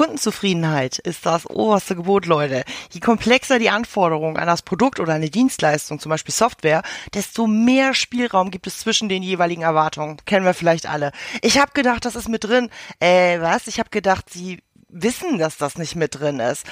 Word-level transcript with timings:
Kundenzufriedenheit 0.00 0.98
ist 0.98 1.26
das 1.26 1.44
oberste 1.44 1.94
Gebot, 1.94 2.24
Leute. 2.24 2.64
Je 2.90 3.00
komplexer 3.00 3.58
die 3.58 3.68
Anforderungen 3.68 4.38
an 4.38 4.46
das 4.46 4.62
Produkt 4.62 4.98
oder 4.98 5.12
eine 5.12 5.28
Dienstleistung, 5.28 6.00
zum 6.00 6.08
Beispiel 6.08 6.32
Software, 6.32 6.80
desto 7.12 7.46
mehr 7.46 7.92
Spielraum 7.92 8.50
gibt 8.50 8.66
es 8.66 8.78
zwischen 8.78 9.10
den 9.10 9.22
jeweiligen 9.22 9.60
Erwartungen. 9.60 10.16
Kennen 10.24 10.46
wir 10.46 10.54
vielleicht 10.54 10.86
alle. 10.86 11.12
Ich 11.42 11.58
habe 11.58 11.72
gedacht, 11.74 12.06
das 12.06 12.16
ist 12.16 12.30
mit 12.30 12.44
drin. 12.44 12.70
Äh, 12.98 13.42
was? 13.42 13.66
Ich 13.66 13.78
habe 13.78 13.90
gedacht, 13.90 14.30
sie 14.30 14.62
wissen, 14.88 15.36
dass 15.36 15.58
das 15.58 15.76
nicht 15.76 15.96
mit 15.96 16.18
drin 16.18 16.40
ist. 16.40 16.64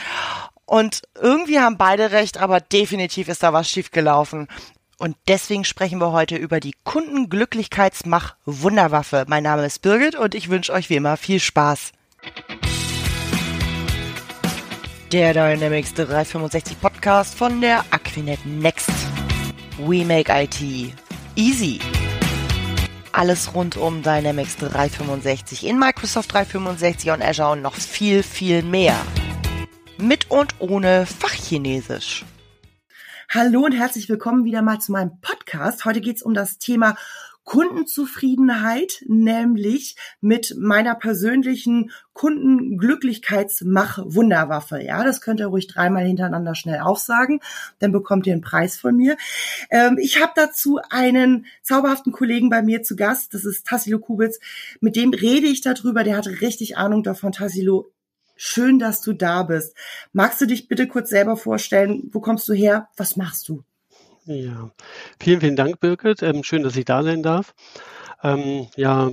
Und 0.65 1.03
irgendwie 1.21 1.61
haben 1.61 1.77
beide 1.77 2.13
recht, 2.13 2.39
aber 2.39 2.61
definitiv 2.61 3.29
ist 3.29 3.43
da 3.43 3.53
was 3.53 3.69
schiefgelaufen. 3.69 4.49
Und 4.97 5.19
deswegen 5.29 5.65
sprechen 5.65 6.01
wir 6.01 6.13
heute 6.13 6.37
über 6.37 6.61
die 6.61 6.77
Kundenglücklichkeitsmach-Wunderwaffe. 6.85 9.27
Mein 9.29 9.43
Name 9.43 9.67
ist 9.67 9.83
Birgit 9.83 10.15
und 10.15 10.35
ich 10.35 10.49
wünsche 10.49 10.73
euch 10.73 10.89
wie 10.89 10.97
immer 10.97 11.19
viel 11.19 11.41
Spaß. 11.41 11.93
Der 15.13 15.33
Dynamics 15.33 15.95
365 15.95 16.79
Podcast 16.83 17.35
von 17.35 17.63
der 17.63 17.83
Aquinet 17.91 18.45
Next. 18.45 18.91
We 19.79 20.05
make 20.05 20.31
IT 20.31 20.61
easy. 21.35 21.81
Alles 23.13 23.55
rund 23.55 23.79
um 23.79 24.03
Dynamics 24.03 24.57
365 24.59 25.65
in 25.65 25.79
Microsoft 25.79 26.35
365 26.35 27.11
und 27.11 27.23
Azure 27.23 27.53
und 27.53 27.63
noch 27.63 27.75
viel, 27.77 28.23
viel 28.23 28.63
mehr. 28.63 28.95
Mit 29.97 30.31
und 30.31 30.57
ohne 30.59 31.07
Fachchinesisch. 31.07 32.27
Hallo 33.31 33.65
und 33.65 33.73
herzlich 33.73 34.11
willkommen 34.11 34.45
wieder 34.45 34.61
mal 34.61 34.79
zu 34.79 34.93
meinem 34.93 35.23
Podcast. 35.23 35.87
Heute 35.87 36.03
geht 36.03 36.17
es 36.17 36.23
um 36.23 36.35
das 36.35 36.59
Thema 36.59 36.97
Kundenzufriedenheit, 37.49 39.03
nämlich 39.07 39.97
mit 40.21 40.55
meiner 40.59 40.95
persönlichen 40.95 41.91
Kundenglücklichkeitsmach-Wunderwaffe. 42.13 44.83
Ja, 44.83 45.03
das 45.03 45.23
könnt 45.23 45.41
ihr 45.41 45.47
ruhig 45.47 45.67
dreimal 45.67 46.05
hintereinander 46.05 46.55
schnell 46.55 46.81
aufsagen, 46.81 47.41
dann 47.79 47.91
bekommt 47.91 48.27
ihr 48.27 48.35
einen 48.35 48.43
Preis 48.43 48.77
von 48.77 48.99
mir. 48.99 49.17
Ähm, 49.71 49.97
ich 49.99 50.21
habe 50.21 50.33
dazu 50.37 50.79
einen 50.91 51.47
zauberhaften 51.63 52.13
Kollegen 52.13 52.51
bei 52.51 52.61
mir 52.61 52.83
zu 52.83 52.97
Gast, 52.97 53.33
das 53.33 53.47
ist 53.47 53.67
Tassilo 53.67 53.99
Kubitz. 53.99 54.41
Mit 54.83 54.95
dem 54.95 55.15
rede 55.15 55.47
ich 55.47 55.63
darüber, 55.63 56.05
der 56.05 56.19
hat 56.19 56.27
richtig 56.27 56.77
Ahnung 56.77 57.03
davon. 57.03 57.33
Tassilo, 57.33 57.91
schön, 58.37 58.79
dass 58.79 59.01
du 59.01 59.15
da 59.15 59.43
bist. 59.43 59.75
Magst 60.13 60.39
du 60.43 60.47
dich 60.47 60.69
bitte 60.69 60.87
kurz 60.87 61.09
selber 61.09 61.39
vorstellen? 61.39 62.11
Wo 62.13 62.21
kommst 62.21 62.47
du 62.47 62.53
her? 62.53 62.91
Was 62.99 63.17
machst 63.17 63.49
du? 63.49 63.65
Ja, 64.31 64.71
vielen, 65.19 65.41
vielen 65.41 65.57
Dank, 65.57 65.81
Birgit. 65.81 66.23
Ähm, 66.23 66.45
schön, 66.45 66.63
dass 66.63 66.77
ich 66.77 66.85
da 66.85 67.03
sein 67.03 67.23
darf. 67.23 67.55
Ähm, 68.23 68.69
ja, 68.77 69.11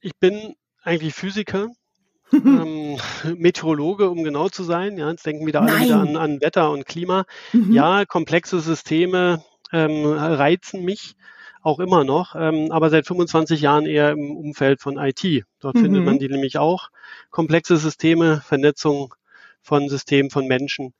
ich 0.00 0.16
bin 0.18 0.56
eigentlich 0.82 1.14
Physiker, 1.14 1.68
ähm, 2.32 2.98
Meteorologe, 3.36 4.10
um 4.10 4.24
genau 4.24 4.48
zu 4.48 4.64
sein. 4.64 4.98
Ja, 4.98 5.08
jetzt 5.10 5.24
denken 5.26 5.46
wieder 5.46 5.62
alle 5.62 5.84
wieder 5.84 6.00
an, 6.00 6.16
an, 6.16 6.40
Wetter 6.40 6.72
und 6.72 6.86
Klima. 6.86 7.24
Mhm. 7.52 7.72
Ja, 7.72 8.04
komplexe 8.04 8.58
Systeme 8.58 9.44
ähm, 9.70 10.06
reizen 10.06 10.84
mich 10.84 11.14
auch 11.62 11.78
immer 11.78 12.02
noch, 12.02 12.34
ähm, 12.34 12.72
aber 12.72 12.90
seit 12.90 13.06
25 13.06 13.60
Jahren 13.60 13.86
eher 13.86 14.10
im 14.10 14.36
Umfeld 14.36 14.80
von 14.80 14.98
IT. 14.98 15.44
Dort 15.60 15.76
mhm. 15.76 15.82
findet 15.82 16.04
man 16.04 16.18
die 16.18 16.28
nämlich 16.28 16.58
auch. 16.58 16.88
Komplexe 17.30 17.76
Systeme, 17.76 18.40
Vernetzung 18.44 19.14
von 19.60 19.88
Systemen, 19.88 20.30
von 20.30 20.48
Menschen. 20.48 20.94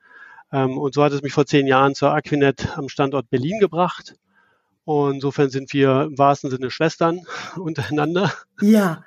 Ähm, 0.52 0.78
und 0.78 0.94
so 0.94 1.02
hat 1.02 1.12
es 1.12 1.22
mich 1.22 1.32
vor 1.32 1.46
zehn 1.46 1.66
Jahren 1.66 1.94
zur 1.94 2.12
Aquinet 2.12 2.76
am 2.76 2.88
Standort 2.88 3.30
Berlin 3.30 3.58
gebracht. 3.58 4.14
Und 4.84 5.14
insofern 5.14 5.50
sind 5.50 5.72
wir 5.72 6.02
im 6.02 6.18
wahrsten 6.18 6.50
Sinne 6.50 6.70
Schwestern 6.70 7.20
untereinander. 7.56 8.32
Ja. 8.60 9.04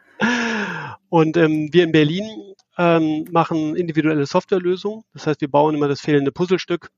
Und 1.09 1.37
ähm, 1.37 1.69
wir 1.71 1.83
in 1.83 1.91
Berlin 1.91 2.25
ähm, 2.77 3.25
machen 3.31 3.75
individuelle 3.75 4.25
Softwarelösungen. 4.25 5.03
Das 5.13 5.27
heißt, 5.27 5.41
wir 5.41 5.51
bauen 5.51 5.75
immer 5.75 5.87
das 5.87 6.01
fehlende 6.01 6.31
Puzzlestück 6.31 6.89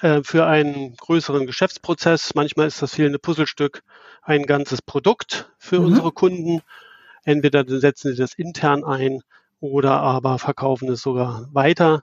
äh, 0.00 0.22
für 0.22 0.46
einen 0.46 0.96
größeren 0.96 1.46
Geschäftsprozess. 1.46 2.34
Manchmal 2.34 2.66
ist 2.66 2.80
das 2.80 2.94
fehlende 2.94 3.18
Puzzlestück 3.18 3.82
ein 4.22 4.44
ganzes 4.46 4.80
Produkt 4.80 5.52
für 5.58 5.80
mhm. 5.80 5.86
unsere 5.86 6.12
Kunden. 6.12 6.62
Entweder 7.24 7.64
setzen 7.66 8.12
sie 8.12 8.18
das 8.18 8.34
intern 8.34 8.84
ein 8.84 9.20
oder 9.60 10.00
aber 10.00 10.38
verkaufen 10.38 10.88
es 10.90 11.02
sogar 11.02 11.48
weiter 11.52 12.02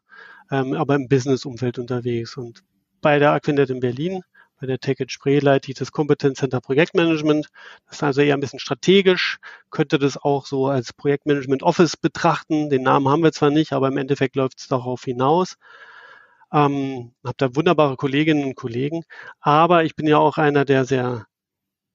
ähm, 0.51 0.73
aber 0.73 0.95
im 0.95 1.07
Business-Umfeld 1.07 1.79
unterwegs. 1.79 2.37
Und 2.37 2.63
bei 3.01 3.17
der 3.19 3.31
Aquinet 3.31 3.69
in 3.69 3.79
Berlin, 3.79 4.21
bei 4.59 4.67
der 4.67 4.79
Tech 4.79 4.97
Spree 5.07 5.39
leite 5.39 5.71
ich 5.71 5.77
das 5.77 5.91
Competence 5.91 6.37
Center 6.39 6.61
Projektmanagement. 6.61 7.47
Das 7.87 7.97
ist 7.97 8.03
also 8.03 8.21
eher 8.21 8.35
ein 8.35 8.41
bisschen 8.41 8.59
strategisch, 8.59 9.39
könnte 9.71 9.97
das 9.97 10.17
auch 10.17 10.45
so 10.45 10.67
als 10.67 10.93
Projektmanagement 10.93 11.63
Office 11.63 11.97
betrachten. 11.97 12.69
Den 12.69 12.83
Namen 12.83 13.09
haben 13.09 13.23
wir 13.23 13.31
zwar 13.31 13.49
nicht, 13.49 13.73
aber 13.73 13.87
im 13.87 13.97
Endeffekt 13.97 14.35
läuft 14.35 14.59
es 14.59 14.67
darauf 14.67 15.03
hinaus. 15.03 15.55
Ähm, 16.53 17.13
habe 17.23 17.35
da 17.37 17.55
wunderbare 17.55 17.95
Kolleginnen 17.95 18.43
und 18.43 18.55
Kollegen, 18.55 19.03
aber 19.39 19.85
ich 19.85 19.95
bin 19.95 20.05
ja 20.05 20.17
auch 20.17 20.37
einer, 20.37 20.65
der 20.65 20.83
sehr 20.85 21.25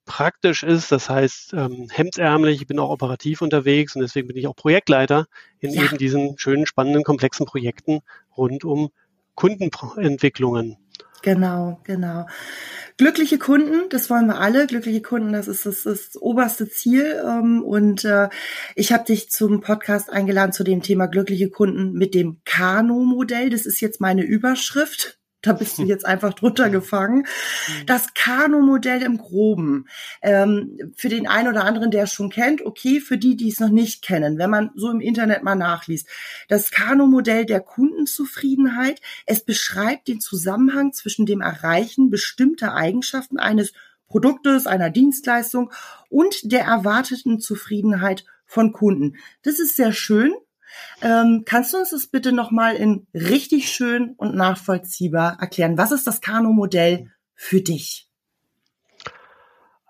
praktisch 0.06 0.62
ist. 0.62 0.90
Das 0.90 1.10
heißt, 1.10 1.52
ähm, 1.52 1.88
hemdsärmlich, 1.90 2.62
ich 2.62 2.66
bin 2.66 2.78
auch 2.78 2.90
operativ 2.90 3.42
unterwegs 3.42 3.94
und 3.94 4.02
deswegen 4.02 4.28
bin 4.28 4.36
ich 4.36 4.46
auch 4.46 4.56
Projektleiter 4.56 5.26
in 5.58 5.72
ja. 5.72 5.84
eben 5.84 5.98
diesen 5.98 6.38
schönen, 6.38 6.66
spannenden, 6.66 7.04
komplexen 7.04 7.44
Projekten 7.44 8.00
rund 8.36 8.64
um 8.64 8.90
Kundenentwicklungen. 9.34 10.78
Genau, 11.22 11.80
genau. 11.84 12.26
Glückliche 12.98 13.38
Kunden, 13.38 13.88
das 13.90 14.08
wollen 14.10 14.26
wir 14.26 14.38
alle. 14.38 14.66
Glückliche 14.66 15.02
Kunden, 15.02 15.32
das 15.32 15.48
ist 15.48 15.66
das, 15.66 15.82
das 15.82 16.16
oberste 16.16 16.68
Ziel. 16.68 17.20
Ähm, 17.26 17.62
und 17.62 18.04
äh, 18.04 18.28
ich 18.74 18.92
habe 18.92 19.04
dich 19.04 19.28
zum 19.30 19.60
Podcast 19.60 20.08
eingeladen 20.08 20.52
zu 20.52 20.62
dem 20.62 20.82
Thema 20.82 21.06
glückliche 21.06 21.50
Kunden 21.50 21.92
mit 21.92 22.14
dem 22.14 22.40
Kano-Modell. 22.44 23.50
Das 23.50 23.66
ist 23.66 23.80
jetzt 23.80 24.00
meine 24.00 24.22
Überschrift. 24.22 25.18
Da 25.46 25.52
bist 25.52 25.78
du 25.78 25.82
jetzt 25.84 26.04
einfach 26.04 26.34
drunter 26.34 26.70
gefangen. 26.70 27.18
Mhm. 27.18 27.86
Das 27.86 28.14
Kano-Modell 28.14 29.02
im 29.02 29.18
Groben. 29.18 29.86
Ähm, 30.22 30.92
für 30.96 31.08
den 31.08 31.26
einen 31.26 31.48
oder 31.48 31.64
anderen, 31.64 31.90
der 31.90 32.04
es 32.04 32.12
schon 32.12 32.30
kennt, 32.30 32.64
okay, 32.64 33.00
für 33.00 33.18
die, 33.18 33.36
die 33.36 33.48
es 33.48 33.60
noch 33.60 33.70
nicht 33.70 34.02
kennen, 34.02 34.38
wenn 34.38 34.50
man 34.50 34.70
so 34.74 34.90
im 34.90 35.00
Internet 35.00 35.42
mal 35.42 35.54
nachliest. 35.54 36.08
Das 36.48 36.70
Kano-Modell 36.70 37.46
der 37.46 37.60
Kundenzufriedenheit, 37.60 39.00
es 39.26 39.44
beschreibt 39.44 40.08
den 40.08 40.20
Zusammenhang 40.20 40.92
zwischen 40.92 41.26
dem 41.26 41.40
Erreichen 41.40 42.10
bestimmter 42.10 42.74
Eigenschaften 42.74 43.38
eines 43.38 43.72
Produktes, 44.08 44.66
einer 44.66 44.90
Dienstleistung 44.90 45.72
und 46.08 46.52
der 46.52 46.64
erwarteten 46.64 47.40
Zufriedenheit 47.40 48.24
von 48.46 48.72
Kunden. 48.72 49.16
Das 49.42 49.58
ist 49.58 49.76
sehr 49.76 49.92
schön. 49.92 50.32
Ähm, 51.02 51.42
kannst 51.44 51.72
du 51.72 51.78
uns 51.78 51.90
das 51.90 52.06
bitte 52.06 52.32
nochmal 52.32 52.76
in 52.76 53.06
richtig 53.14 53.70
schön 53.70 54.14
und 54.16 54.34
nachvollziehbar 54.34 55.38
erklären? 55.40 55.78
Was 55.78 55.92
ist 55.92 56.06
das 56.06 56.20
Kano-Modell 56.20 57.10
für 57.34 57.60
dich? 57.60 58.06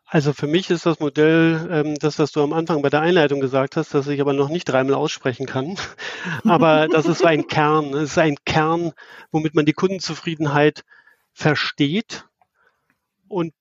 Also 0.08 0.32
für 0.32 0.46
mich 0.46 0.70
ist 0.70 0.86
das 0.86 1.00
Modell 1.00 1.68
ähm, 1.70 1.96
das, 1.98 2.20
was 2.20 2.30
du 2.30 2.40
am 2.40 2.52
Anfang 2.52 2.80
bei 2.80 2.90
der 2.90 3.00
Einleitung 3.00 3.40
gesagt 3.40 3.76
hast, 3.76 3.92
das 3.92 4.06
ich 4.06 4.20
aber 4.20 4.32
noch 4.32 4.48
nicht 4.48 4.64
dreimal 4.64 4.94
aussprechen 4.94 5.46
kann. 5.46 5.76
aber 6.44 6.86
das 6.88 7.06
ist 7.06 7.24
ein 7.24 7.48
Kern. 7.48 7.92
Es 7.92 8.12
ist 8.12 8.18
ein 8.18 8.36
Kern, 8.44 8.92
womit 9.32 9.54
man 9.54 9.66
die 9.66 9.72
Kundenzufriedenheit 9.72 10.84
versteht 11.32 12.24
und 13.28 13.52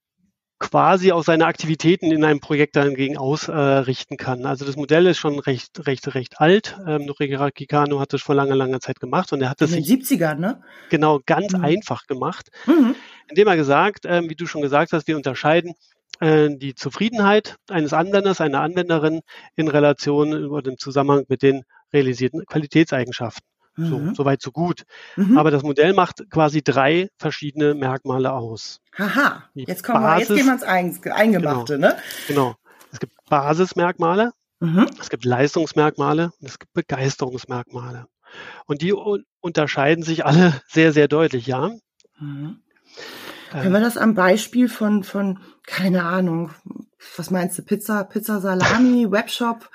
quasi 0.59 1.11
auch 1.11 1.23
seine 1.23 1.45
Aktivitäten 1.45 2.11
in 2.11 2.23
einem 2.23 2.39
Projekt 2.39 2.75
dagegen 2.75 3.17
ausrichten 3.17 4.13
äh, 4.13 4.17
kann. 4.17 4.45
Also 4.45 4.65
das 4.65 4.77
Modell 4.77 5.05
ist 5.07 5.17
schon 5.17 5.39
recht, 5.39 5.85
recht, 5.85 6.15
recht 6.15 6.39
alt. 6.39 6.77
Ähm, 6.87 7.11
Kikano 7.53 7.99
hat 7.99 8.13
das 8.13 8.21
vor 8.21 8.35
langer, 8.35 8.55
langer 8.55 8.79
Zeit 8.79 8.99
gemacht 8.99 9.33
und 9.33 9.41
er 9.41 9.49
hat 9.49 9.59
das 9.59 9.73
in 9.73 9.83
den 9.83 10.01
70ern, 10.01 10.35
ne? 10.35 10.61
Genau, 10.89 11.19
ganz 11.25 11.53
mhm. 11.53 11.63
einfach 11.63 12.07
gemacht, 12.07 12.49
mhm. 12.65 12.95
indem 13.29 13.47
er 13.47 13.57
gesagt, 13.57 14.05
ähm, 14.05 14.29
wie 14.29 14.35
du 14.35 14.45
schon 14.45 14.61
gesagt 14.61 14.93
hast, 14.93 15.07
wir 15.07 15.17
unterscheiden 15.17 15.73
äh, 16.21 16.49
die 16.49 16.73
Zufriedenheit 16.73 17.57
eines 17.69 17.91
Anwenders, 17.91 18.39
einer 18.39 18.61
Anwenderin 18.61 19.21
in 19.55 19.67
Relation 19.67 20.45
oder 20.45 20.71
im 20.71 20.77
Zusammenhang 20.77 21.25
mit 21.27 21.41
den 21.41 21.63
realisierten 21.91 22.45
Qualitätseigenschaften. 22.45 23.45
So, 23.77 23.99
mhm. 23.99 24.15
so 24.15 24.23
weit, 24.23 24.41
so 24.41 24.51
gut. 24.51 24.83
Mhm. 25.17 25.37
Aber 25.37 25.51
das 25.51 25.63
Modell 25.63 25.93
macht 25.93 26.29
quasi 26.29 26.61
drei 26.63 27.09
verschiedene 27.17 27.73
Merkmale 27.73 28.31
aus. 28.31 28.79
Haha, 28.97 29.43
jetzt 29.53 29.83
kommen 29.83 30.01
Basis, 30.01 30.29
wir, 30.29 30.35
jetzt 30.35 30.43
gehen 30.43 30.47
wir 30.47 30.85
ins 30.85 31.03
Eingemachte, 31.11 31.75
genau, 31.75 31.87
ne? 31.89 31.97
Genau. 32.27 32.55
Es 32.91 32.99
gibt 32.99 33.13
Basismerkmale, 33.29 34.31
mhm. 34.61 34.87
es 34.99 35.09
gibt 35.09 35.25
Leistungsmerkmale 35.25 36.31
und 36.39 36.47
es 36.47 36.59
gibt 36.59 36.73
Begeisterungsmerkmale. 36.73 38.07
Und 38.65 38.81
die 38.81 38.93
unterscheiden 39.41 40.03
sich 40.03 40.25
alle 40.25 40.53
sehr, 40.67 40.93
sehr 40.93 41.09
deutlich, 41.09 41.47
ja. 41.47 41.71
Mhm. 42.19 42.61
Können 43.51 43.73
wir 43.73 43.81
das 43.81 43.97
am 43.97 44.15
Beispiel 44.15 44.69
von, 44.69 45.03
von, 45.03 45.39
keine 45.65 46.03
Ahnung, 46.03 46.51
was 47.17 47.31
meinst 47.31 47.57
du, 47.57 47.63
Pizza, 47.63 48.03
Pizza 48.03 48.39
Salami, 48.39 49.07
Webshop, 49.11 49.69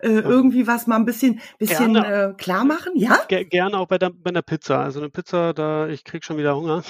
äh, 0.00 0.08
irgendwie 0.08 0.66
was 0.66 0.86
mal 0.86 0.96
ein 0.96 1.04
bisschen, 1.04 1.40
bisschen 1.58 1.96
äh, 1.96 2.34
klar 2.36 2.64
machen, 2.64 2.92
ja? 2.94 3.18
gerne 3.26 3.78
auch 3.78 3.86
bei 3.86 3.98
der, 3.98 4.10
bei 4.10 4.30
der 4.30 4.42
Pizza. 4.42 4.80
Also 4.80 5.00
eine 5.00 5.08
Pizza, 5.08 5.54
da, 5.54 5.88
ich 5.88 6.04
krieg 6.04 6.24
schon 6.24 6.36
wieder 6.36 6.56
Hunger. 6.56 6.82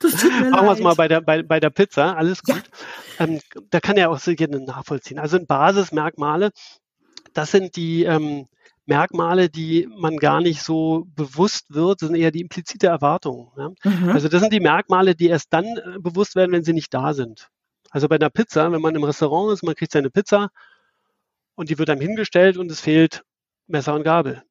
Das 0.00 0.12
tut 0.16 0.30
mir 0.40 0.50
Machen 0.50 0.66
wir 0.66 0.72
es 0.72 0.80
mal 0.80 0.94
bei 0.94 1.08
der, 1.08 1.20
bei, 1.20 1.42
bei 1.42 1.60
der 1.60 1.70
Pizza, 1.70 2.16
alles 2.16 2.42
gut. 2.42 2.62
Ja. 3.18 3.26
Ähm, 3.26 3.40
da 3.70 3.80
kann 3.80 3.96
ja 3.96 4.08
auch 4.08 4.18
so 4.18 4.30
jeder 4.30 4.58
nachvollziehen. 4.58 5.18
Also 5.18 5.38
Basismerkmale, 5.44 6.50
das 7.32 7.50
sind 7.50 7.76
die 7.76 8.04
ähm, 8.04 8.46
Merkmale, 8.90 9.48
die 9.48 9.88
man 9.96 10.16
gar 10.16 10.40
nicht 10.40 10.62
so 10.62 11.06
bewusst 11.14 11.72
wird, 11.72 12.02
das 12.02 12.08
sind 12.08 12.18
eher 12.18 12.32
die 12.32 12.40
implizite 12.40 12.88
Erwartung. 12.88 13.52
Ja? 13.56 13.70
Mhm. 13.84 14.08
Also 14.10 14.28
das 14.28 14.40
sind 14.40 14.52
die 14.52 14.60
Merkmale, 14.60 15.14
die 15.14 15.28
erst 15.28 15.52
dann 15.52 15.64
äh, 15.64 15.98
bewusst 16.00 16.34
werden, 16.34 16.52
wenn 16.52 16.64
sie 16.64 16.72
nicht 16.72 16.92
da 16.92 17.14
sind. 17.14 17.48
Also 17.90 18.08
bei 18.08 18.16
einer 18.16 18.30
Pizza, 18.30 18.70
wenn 18.72 18.80
man 18.80 18.94
im 18.94 19.04
Restaurant 19.04 19.52
ist, 19.52 19.62
man 19.62 19.74
kriegt 19.74 19.92
seine 19.92 20.10
Pizza 20.10 20.50
und 21.56 21.68
die 21.68 21.78
wird 21.78 21.90
einem 21.90 22.00
hingestellt 22.00 22.56
und 22.56 22.70
es 22.70 22.80
fehlt 22.80 23.24
Messer 23.66 23.94
und 23.94 24.04
Gabel 24.04 24.42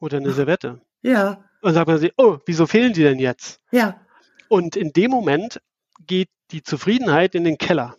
oder 0.00 0.18
eine 0.18 0.32
Serviette. 0.32 0.80
Ja. 1.02 1.44
Und 1.60 1.74
sagt 1.74 1.88
man 1.88 1.98
sich, 1.98 2.12
oh, 2.16 2.38
wieso 2.46 2.66
fehlen 2.66 2.92
die 2.92 3.02
denn 3.02 3.18
jetzt? 3.18 3.60
Ja. 3.70 4.00
Und 4.48 4.76
in 4.76 4.92
dem 4.92 5.10
Moment 5.10 5.60
geht 6.06 6.28
die 6.50 6.62
Zufriedenheit 6.62 7.34
in 7.34 7.44
den 7.44 7.58
Keller. 7.58 7.96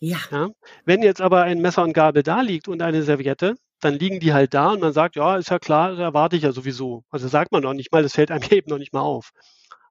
Ja. 0.00 0.18
ja. 0.30 0.50
Wenn 0.84 1.02
jetzt 1.02 1.20
aber 1.20 1.42
ein 1.42 1.60
Messer 1.60 1.82
und 1.82 1.92
Gabel 1.92 2.22
da 2.22 2.40
liegt 2.40 2.68
und 2.68 2.82
eine 2.82 3.02
Serviette, 3.02 3.54
dann 3.80 3.94
liegen 3.94 4.20
die 4.20 4.32
halt 4.32 4.54
da 4.54 4.70
und 4.70 4.80
man 4.80 4.92
sagt, 4.92 5.16
ja, 5.16 5.36
ist 5.36 5.50
ja 5.50 5.58
klar, 5.58 5.98
erwarte 5.98 6.36
ich 6.36 6.42
ja 6.42 6.52
sowieso. 6.52 7.04
Also 7.10 7.28
sagt 7.28 7.52
man 7.52 7.62
noch 7.62 7.74
nicht 7.74 7.92
mal, 7.92 8.02
das 8.02 8.14
fällt 8.14 8.30
einem 8.30 8.42
eben 8.50 8.70
noch 8.70 8.78
nicht 8.78 8.92
mal 8.92 9.00
auf. 9.00 9.30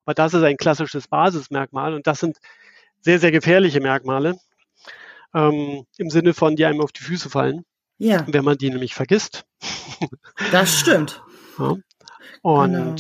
Aber 0.06 0.13
das 0.13 0.33
ist 0.33 0.44
ein 0.44 0.57
klassisches 0.57 1.07
Basismerkmal 1.07 1.94
und 1.94 2.07
das 2.07 2.19
sind 2.19 2.38
sehr, 3.01 3.19
sehr 3.19 3.31
gefährliche 3.31 3.81
Merkmale 3.81 4.38
ähm, 5.33 5.86
im 5.98 6.09
Sinne 6.09 6.33
von, 6.33 6.56
die 6.56 6.65
einem 6.65 6.81
auf 6.81 6.92
die 6.92 7.03
Füße 7.03 7.30
fallen. 7.30 7.63
Ja. 7.98 8.25
Wenn 8.27 8.44
man 8.44 8.57
die 8.57 8.69
nämlich 8.69 8.95
vergisst. 8.95 9.45
Das 10.51 10.80
stimmt. 10.80 11.21
Ja. 11.59 11.75
Und 12.42 12.74
genau. 12.74 12.95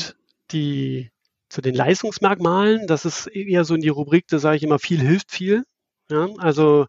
die 0.51 1.09
zu 1.49 1.61
den 1.61 1.73
Leistungsmerkmalen, 1.73 2.85
das 2.85 3.05
ist 3.05 3.27
eher 3.27 3.65
so 3.65 3.73
in 3.73 3.81
die 3.81 3.89
Rubrik, 3.89 4.27
da 4.27 4.37
sage 4.37 4.57
ich 4.57 4.63
immer, 4.63 4.79
viel 4.79 4.99
hilft 4.99 5.31
viel. 5.31 5.63
Ja, 6.09 6.29
also 6.37 6.85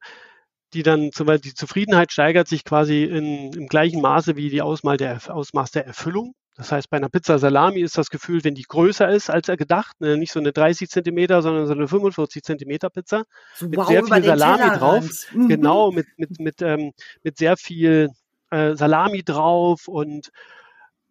die 0.75 0.83
dann 0.83 1.13
zum 1.13 1.27
Beispiel 1.27 1.51
die 1.51 1.55
Zufriedenheit 1.55 2.13
steigert 2.13 2.49
sich 2.49 2.65
quasi 2.65 3.05
in, 3.05 3.53
im 3.53 3.67
gleichen 3.67 4.01
Maße 4.01 4.37
wie 4.37 4.51
die 4.51 4.63
Ausmaß 4.63 4.99
der, 4.99 5.35
Ausmaß 5.35 5.71
der 5.73 5.87
Erfüllung. 5.87 6.35
Das 6.55 6.71
heißt, 6.71 6.91
bei 6.91 6.99
einer 6.99 7.09
Pizza 7.09 7.39
Salami 7.39 7.81
ist 7.81 7.97
das 7.97 8.11
Gefühl, 8.11 8.45
wenn 8.45 8.55
die 8.55 8.65
größer 8.65 9.09
ist 9.09 9.31
als 9.31 9.49
er 9.49 9.57
gedacht, 9.57 10.01
ne, 10.01 10.19
nicht 10.19 10.33
so 10.33 10.39
eine 10.39 10.53
30 10.53 10.91
Zentimeter, 10.91 11.41
sondern 11.41 11.67
so 11.67 11.73
eine 11.73 11.89
45 11.89 12.43
Zentimeter 12.43 12.91
Pizza 12.91 13.25
so, 13.55 13.69
mit 13.69 13.79
wow, 13.79 13.87
sehr 13.87 14.05
viel 14.05 14.23
Salami 14.23 14.79
drauf. 14.79 15.05
Mhm. 15.33 15.49
Genau, 15.49 15.91
mit, 15.93 16.07
mit, 16.17 16.39
mit, 16.41 16.63
ähm, 16.63 16.93
mit 17.23 17.39
sehr 17.39 17.57
viel 17.57 18.11
äh, 18.51 18.75
Salami 18.75 19.23
drauf 19.23 19.89
und 19.89 20.31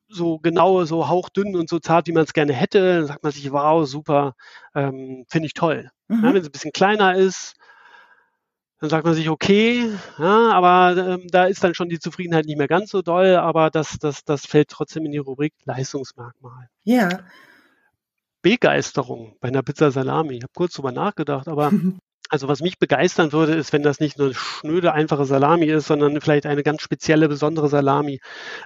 so 0.07 0.39
genau, 0.39 0.83
so 0.85 1.07
hauchdünn 1.07 1.55
und 1.55 1.69
so 1.69 1.79
zart, 1.79 2.07
wie 2.07 2.11
man 2.11 2.23
es 2.23 2.33
gerne 2.33 2.53
hätte. 2.53 2.97
Dann 2.97 3.07
sagt 3.07 3.23
man 3.23 3.31
sich, 3.31 3.51
wow, 3.51 3.87
super, 3.87 4.35
ähm, 4.75 5.25
finde 5.27 5.47
ich 5.47 5.53
toll. 5.53 5.89
Mhm. 6.07 6.23
Ja, 6.23 6.33
wenn 6.33 6.41
es 6.41 6.47
ein 6.47 6.51
bisschen 6.51 6.73
kleiner 6.73 7.15
ist, 7.15 7.55
dann 8.81 8.89
sagt 8.89 9.05
man 9.05 9.13
sich, 9.13 9.29
okay, 9.29 9.91
ja, 10.17 10.51
aber 10.51 10.97
ähm, 10.97 11.27
da 11.29 11.45
ist 11.45 11.63
dann 11.63 11.75
schon 11.75 11.87
die 11.87 11.99
Zufriedenheit 11.99 12.45
nicht 12.45 12.57
mehr 12.57 12.67
ganz 12.67 12.89
so 12.89 13.03
doll, 13.03 13.35
aber 13.35 13.69
das, 13.69 13.99
das, 13.99 14.25
das 14.25 14.47
fällt 14.47 14.69
trotzdem 14.69 15.05
in 15.05 15.11
die 15.11 15.19
Rubrik 15.19 15.53
Leistungsmerkmal. 15.65 16.67
Ja. 16.83 17.19
Begeisterung 18.41 19.37
bei 19.39 19.49
einer 19.49 19.61
Pizza 19.61 19.91
Salami. 19.91 20.37
Ich 20.37 20.43
habe 20.43 20.53
kurz 20.55 20.73
drüber 20.73 20.91
nachgedacht, 20.91 21.47
aber 21.47 21.71
Also 22.31 22.47
was 22.47 22.61
mich 22.61 22.79
begeistern 22.79 23.33
würde, 23.33 23.55
ist, 23.55 23.73
wenn 23.73 23.83
das 23.83 23.99
nicht 23.99 24.17
nur 24.17 24.27
eine 24.27 24.35
schnöde, 24.35 24.93
einfache 24.93 25.25
Salami 25.25 25.65
ist, 25.65 25.87
sondern 25.87 26.21
vielleicht 26.21 26.45
eine 26.45 26.63
ganz 26.63 26.81
spezielle, 26.81 27.27
besondere 27.27 27.67
Salami, 27.67 28.21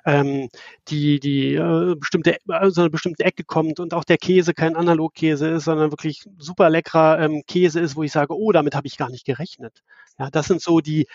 ähm, 0.06 0.50
die, 0.88 1.20
die 1.20 1.56
äh, 1.56 1.96
bestimmte, 1.96 2.38
also 2.48 2.82
eine 2.82 2.92
bestimmte 2.92 3.26
Ecke 3.26 3.44
kommt 3.44 3.80
und 3.80 3.96
auch 3.96 4.04
der 4.04 4.20
Käse 4.20 4.54
kein 4.54 4.76
Analogkäse 4.76 5.48
ist, 5.48 5.64
sondern 5.64 5.92
wirklich 5.92 6.26
super 6.38 6.70
leckerer 6.70 7.20
ähm, 7.20 7.42
Käse 7.48 7.80
ist, 7.80 7.96
wo 7.96 8.04
ich 8.04 8.12
sage, 8.12 8.38
oh, 8.38 8.52
damit 8.52 8.76
habe 8.76 8.86
ich 8.86 8.98
gar 8.98 9.10
nicht 9.10 9.26
gerechnet. 9.26 9.82
Ja, 10.20 10.30
das 10.30 10.46
sind 10.46 10.62
so 10.62 10.80
die 10.80 11.08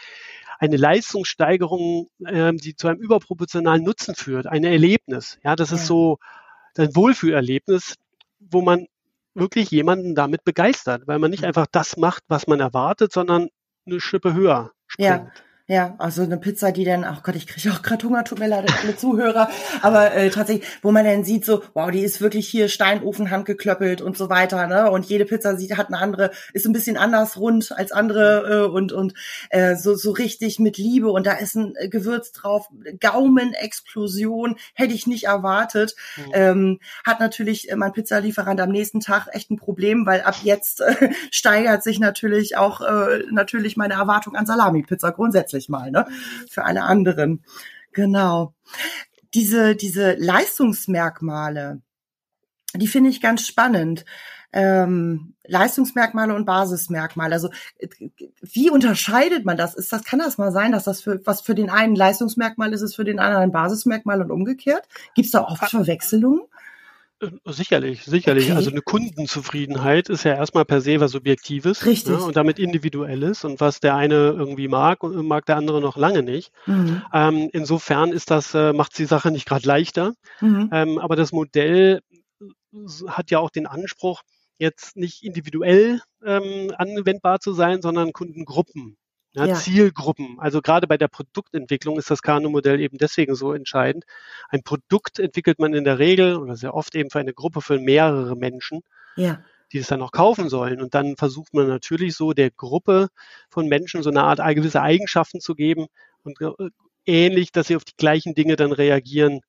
eine 0.58 0.76
Leistungssteigerung, 0.76 2.08
ähm, 2.26 2.58
die 2.58 2.74
zu 2.74 2.88
einem 2.88 2.98
überproportionalen 2.98 3.84
Nutzen 3.84 4.16
führt, 4.16 4.48
ein 4.48 4.64
Erlebnis. 4.64 5.38
Ja, 5.44 5.54
das 5.54 5.70
ist 5.70 5.86
so 5.86 6.18
ein 6.76 6.96
Wohlfühlerlebnis, 6.96 7.94
wo 8.40 8.60
man 8.60 8.88
wirklich 9.34 9.70
jemanden 9.70 10.14
damit 10.14 10.44
begeistert, 10.44 11.06
weil 11.06 11.18
man 11.18 11.30
nicht 11.30 11.42
mhm. 11.42 11.48
einfach 11.48 11.66
das 11.70 11.96
macht, 11.96 12.24
was 12.28 12.46
man 12.46 12.60
erwartet, 12.60 13.12
sondern 13.12 13.48
eine 13.86 14.00
Schippe 14.00 14.34
höher 14.34 14.72
springt. 14.86 15.08
Ja. 15.08 15.32
Ja, 15.70 15.94
also 15.98 16.24
eine 16.24 16.36
Pizza, 16.36 16.72
die 16.72 16.82
dann, 16.82 17.04
ach 17.04 17.22
Gott, 17.22 17.36
ich 17.36 17.46
kriege 17.46 17.70
auch 17.72 17.82
gerade 17.82 18.04
Hunger, 18.04 18.24
tut 18.24 18.40
mir 18.40 18.48
leid, 18.48 18.68
alle 18.82 18.96
Zuhörer, 18.96 19.48
aber 19.82 20.12
äh, 20.14 20.28
tatsächlich, 20.28 20.66
wo 20.82 20.90
man 20.90 21.04
dann 21.04 21.22
sieht, 21.22 21.44
so, 21.44 21.62
wow, 21.74 21.92
die 21.92 22.00
ist 22.00 22.20
wirklich 22.20 22.48
hier 22.48 22.68
Steinofen 22.68 23.30
handgeklöppelt 23.30 24.02
und 24.02 24.18
so 24.18 24.28
weiter, 24.28 24.66
ne? 24.66 24.90
Und 24.90 25.06
jede 25.06 25.26
Pizza 25.26 25.54
sieht, 25.54 25.76
hat 25.76 25.86
eine 25.86 25.98
andere, 25.98 26.32
ist 26.54 26.66
ein 26.66 26.72
bisschen 26.72 26.96
anders 26.96 27.36
rund 27.36 27.70
als 27.70 27.92
andere 27.92 28.64
äh, 28.64 28.68
und 28.68 28.92
und 28.92 29.14
äh, 29.50 29.76
so 29.76 29.94
so 29.94 30.10
richtig 30.10 30.58
mit 30.58 30.76
Liebe 30.76 31.08
und 31.12 31.24
da 31.24 31.34
ist 31.34 31.54
ein 31.54 31.74
Gewürz 31.88 32.32
drauf, 32.32 32.66
Gaumenexplosion, 32.98 34.56
hätte 34.74 34.94
ich 34.94 35.06
nicht 35.06 35.26
erwartet. 35.26 35.94
Mhm. 36.16 36.32
Ähm, 36.32 36.80
hat 37.06 37.20
natürlich 37.20 37.68
mein 37.76 37.92
Pizzalieferant 37.92 38.60
am 38.60 38.70
nächsten 38.70 38.98
Tag 38.98 39.28
echt 39.30 39.52
ein 39.52 39.56
Problem, 39.56 40.04
weil 40.04 40.22
ab 40.22 40.34
jetzt 40.42 40.80
äh, 40.80 41.10
steigert 41.30 41.84
sich 41.84 42.00
natürlich 42.00 42.56
auch 42.56 42.80
äh, 42.80 43.22
natürlich 43.30 43.76
meine 43.76 43.94
Erwartung 43.94 44.34
an 44.34 44.46
Salami-Pizza 44.46 45.12
grundsätzlich 45.12 45.59
ich 45.60 45.68
mal, 45.68 45.90
ne? 45.90 46.06
Für 46.48 46.64
alle 46.64 46.82
anderen. 46.82 47.44
Genau. 47.92 48.54
Diese, 49.34 49.76
diese 49.76 50.14
Leistungsmerkmale, 50.14 51.80
die 52.74 52.88
finde 52.88 53.10
ich 53.10 53.20
ganz 53.20 53.46
spannend. 53.46 54.04
Ähm, 54.52 55.34
Leistungsmerkmale 55.46 56.34
und 56.34 56.44
Basismerkmale. 56.44 57.34
Also 57.34 57.50
wie 58.40 58.70
unterscheidet 58.70 59.44
man 59.44 59.56
das? 59.56 59.74
Ist 59.74 59.92
das 59.92 60.02
kann 60.02 60.18
das 60.18 60.38
mal 60.38 60.50
sein, 60.50 60.72
dass 60.72 60.84
das 60.84 61.00
für 61.00 61.24
was 61.24 61.40
für 61.40 61.54
den 61.54 61.70
einen 61.70 61.94
Leistungsmerkmal 61.94 62.72
ist, 62.72 62.82
ist 62.82 62.96
für 62.96 63.04
den 63.04 63.20
anderen 63.20 63.44
ein 63.44 63.52
Basismerkmal 63.52 64.20
und 64.20 64.32
umgekehrt? 64.32 64.88
Gibt 65.14 65.26
es 65.26 65.32
da 65.32 65.44
oft 65.44 65.70
Verwechslungen? 65.70 66.42
Äh, 67.20 67.30
sicherlich, 67.44 68.04
sicherlich. 68.04 68.46
Okay. 68.46 68.54
Also 68.54 68.70
eine 68.70 68.82
Kundenzufriedenheit 68.82 70.08
ist 70.08 70.24
ja 70.24 70.34
erstmal 70.34 70.64
per 70.64 70.80
se 70.80 71.00
was 71.00 71.12
Subjektives 71.12 71.82
ne, 71.82 71.90
Richtig. 71.90 72.12
Ne, 72.12 72.24
und 72.24 72.36
damit 72.36 72.58
Individuelles 72.58 73.44
und 73.44 73.60
was 73.60 73.80
der 73.80 73.96
eine 73.96 74.30
irgendwie 74.30 74.68
mag, 74.68 75.02
mag 75.02 75.46
der 75.46 75.56
andere 75.56 75.80
noch 75.80 75.96
lange 75.96 76.22
nicht. 76.22 76.52
Mhm. 76.66 77.02
Ähm, 77.12 77.50
insofern 77.52 78.12
ist 78.12 78.30
das, 78.30 78.54
äh, 78.54 78.72
macht 78.72 78.98
die 78.98 79.04
Sache 79.04 79.30
nicht 79.30 79.46
gerade 79.46 79.66
leichter. 79.66 80.14
Mhm. 80.40 80.70
Ähm, 80.72 80.98
aber 80.98 81.16
das 81.16 81.32
Modell 81.32 82.00
hat 83.08 83.30
ja 83.30 83.38
auch 83.38 83.50
den 83.50 83.66
Anspruch, 83.66 84.22
jetzt 84.58 84.96
nicht 84.96 85.22
individuell 85.22 86.00
ähm, 86.24 86.72
anwendbar 86.76 87.40
zu 87.40 87.52
sein, 87.52 87.80
sondern 87.82 88.12
Kundengruppen 88.12 88.96
ja, 89.32 89.46
ja. 89.46 89.54
Zielgruppen. 89.54 90.38
Also 90.38 90.60
gerade 90.60 90.86
bei 90.86 90.96
der 90.96 91.08
Produktentwicklung 91.08 91.98
ist 91.98 92.10
das 92.10 92.22
Kano-Modell 92.22 92.80
eben 92.80 92.98
deswegen 92.98 93.34
so 93.34 93.52
entscheidend. 93.52 94.04
Ein 94.48 94.62
Produkt 94.62 95.18
entwickelt 95.18 95.58
man 95.58 95.72
in 95.72 95.84
der 95.84 95.98
Regel 95.98 96.36
oder 96.36 96.56
sehr 96.56 96.74
oft 96.74 96.94
eben 96.94 97.10
für 97.10 97.20
eine 97.20 97.32
Gruppe 97.32 97.60
von 97.60 97.82
mehrere 97.82 98.36
Menschen, 98.36 98.80
ja. 99.16 99.40
die 99.72 99.78
es 99.78 99.86
dann 99.86 100.02
auch 100.02 100.12
kaufen 100.12 100.48
sollen. 100.48 100.80
Und 100.80 100.94
dann 100.94 101.16
versucht 101.16 101.54
man 101.54 101.68
natürlich 101.68 102.16
so 102.16 102.32
der 102.32 102.50
Gruppe 102.50 103.08
von 103.48 103.68
Menschen 103.68 104.02
so 104.02 104.10
eine 104.10 104.24
Art 104.24 104.40
gewisse 104.56 104.82
Eigenschaften 104.82 105.40
zu 105.40 105.54
geben 105.54 105.86
und 106.24 106.40
äh, 106.40 106.70
ähnlich, 107.06 107.52
dass 107.52 107.68
sie 107.68 107.76
auf 107.76 107.84
die 107.84 107.96
gleichen 107.96 108.34
Dinge 108.34 108.56
dann 108.56 108.72
reagieren 108.72 109.40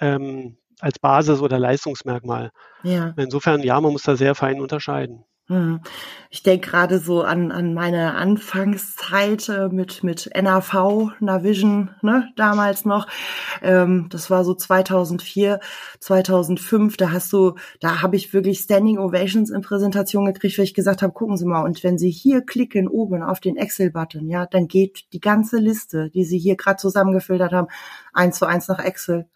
ähm, 0.00 0.56
als 0.80 0.98
Basis 0.98 1.40
oder 1.40 1.58
Leistungsmerkmal. 1.58 2.50
Ja. 2.82 3.14
Insofern, 3.16 3.62
ja, 3.62 3.80
man 3.80 3.92
muss 3.92 4.04
da 4.04 4.16
sehr 4.16 4.34
fein 4.34 4.60
unterscheiden. 4.60 5.24
Hm. 5.48 5.80
Ich 6.28 6.42
denke 6.42 6.68
gerade 6.68 6.98
so 6.98 7.22
an, 7.22 7.50
an 7.52 7.72
meine 7.72 8.16
Anfangszeit 8.16 9.50
mit, 9.70 10.04
mit 10.04 10.28
NAV, 10.34 11.12
Navision, 11.20 11.88
ne, 12.02 12.28
damals 12.36 12.84
noch. 12.84 13.06
Ähm, 13.62 14.08
das 14.10 14.28
war 14.28 14.44
so 14.44 14.52
2004, 14.52 15.58
2005. 16.00 16.98
Da 16.98 17.12
hast 17.12 17.32
du, 17.32 17.54
da 17.80 18.02
habe 18.02 18.16
ich 18.16 18.34
wirklich 18.34 18.58
Standing 18.58 18.98
Ovations 18.98 19.48
in 19.48 19.62
Präsentation 19.62 20.26
gekriegt, 20.26 20.58
weil 20.58 20.66
ich 20.66 20.74
gesagt 20.74 21.00
habe, 21.00 21.14
gucken 21.14 21.38
Sie 21.38 21.46
mal, 21.46 21.62
und 21.62 21.82
wenn 21.82 21.96
Sie 21.96 22.10
hier 22.10 22.42
klicken 22.42 22.86
oben 22.86 23.22
auf 23.22 23.40
den 23.40 23.56
Excel-Button, 23.56 24.28
ja, 24.28 24.44
dann 24.44 24.68
geht 24.68 25.14
die 25.14 25.20
ganze 25.20 25.56
Liste, 25.56 26.10
die 26.10 26.24
Sie 26.24 26.38
hier 26.38 26.56
gerade 26.56 26.76
zusammengefiltert 26.76 27.52
haben, 27.52 27.68
eins 28.12 28.38
zu 28.38 28.44
eins 28.44 28.68
nach 28.68 28.84
Excel 28.84 29.26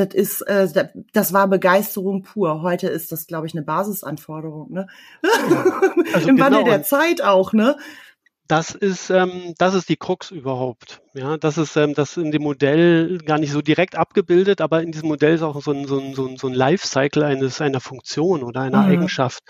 das 0.00 0.14
ist, 0.14 0.40
äh, 0.42 0.68
das 1.12 1.32
war 1.32 1.46
Begeisterung 1.48 2.22
pur. 2.22 2.62
Heute 2.62 2.88
ist 2.88 3.12
das, 3.12 3.26
glaube 3.26 3.46
ich, 3.46 3.54
eine 3.54 3.62
Basisanforderung, 3.62 4.72
ne? 4.72 4.86
Also 6.14 6.28
Im 6.28 6.36
genau. 6.36 6.46
Wandel 6.46 6.64
der 6.64 6.82
Zeit 6.82 7.22
auch, 7.22 7.52
ne? 7.52 7.76
Das 8.48 8.74
ist, 8.74 9.10
ähm, 9.10 9.54
das 9.58 9.74
ist 9.74 9.88
die 9.88 9.96
Krux 9.96 10.30
überhaupt. 10.30 11.02
Ja, 11.14 11.36
das 11.36 11.56
ist 11.56 11.76
ähm, 11.76 11.94
das 11.94 12.16
in 12.16 12.32
dem 12.32 12.42
Modell 12.42 13.18
gar 13.18 13.38
nicht 13.38 13.52
so 13.52 13.62
direkt 13.62 13.94
abgebildet, 13.94 14.60
aber 14.60 14.82
in 14.82 14.90
diesem 14.90 15.08
Modell 15.08 15.34
ist 15.34 15.42
auch 15.42 15.60
so 15.62 15.70
ein, 15.70 15.86
so 15.86 16.00
ein, 16.00 16.14
so 16.14 16.26
ein, 16.26 16.36
so 16.36 16.48
ein 16.48 16.54
Lifecycle 16.54 17.22
eines, 17.22 17.60
einer 17.60 17.80
Funktion 17.80 18.42
oder 18.42 18.62
einer 18.62 18.82
mhm. 18.82 18.90
Eigenschaft. 18.90 19.44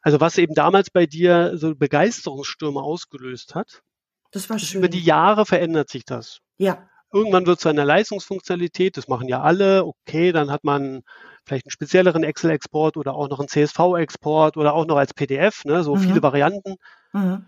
Also 0.00 0.20
was 0.20 0.38
eben 0.38 0.54
damals 0.54 0.90
bei 0.90 1.04
dir 1.04 1.58
so 1.58 1.74
Begeisterungsstürme 1.74 2.80
ausgelöst 2.80 3.54
hat, 3.54 3.82
das 4.30 4.48
war 4.48 4.58
schön. 4.58 4.78
Über 4.78 4.88
die 4.88 5.02
Jahre 5.02 5.44
verändert 5.44 5.90
sich 5.90 6.04
das. 6.04 6.38
Ja. 6.58 6.88
Irgendwann 7.12 7.46
wird 7.46 7.58
es 7.58 7.62
zu 7.62 7.68
einer 7.68 7.84
Leistungsfunktionalität, 7.84 8.96
das 8.96 9.08
machen 9.08 9.28
ja 9.28 9.40
alle, 9.40 9.84
okay, 9.84 10.32
dann 10.32 10.50
hat 10.50 10.64
man 10.64 11.02
vielleicht 11.44 11.66
einen 11.66 11.70
spezielleren 11.70 12.22
Excel-Export 12.22 12.96
oder 12.96 13.14
auch 13.14 13.28
noch 13.28 13.38
einen 13.38 13.48
CSV-Export 13.48 14.56
oder 14.56 14.74
auch 14.74 14.86
noch 14.86 14.96
als 14.96 15.14
PDF, 15.14 15.64
ne, 15.64 15.82
so 15.82 15.96
mhm. 15.96 16.00
viele 16.00 16.22
Varianten. 16.22 16.76
Mhm. 17.12 17.46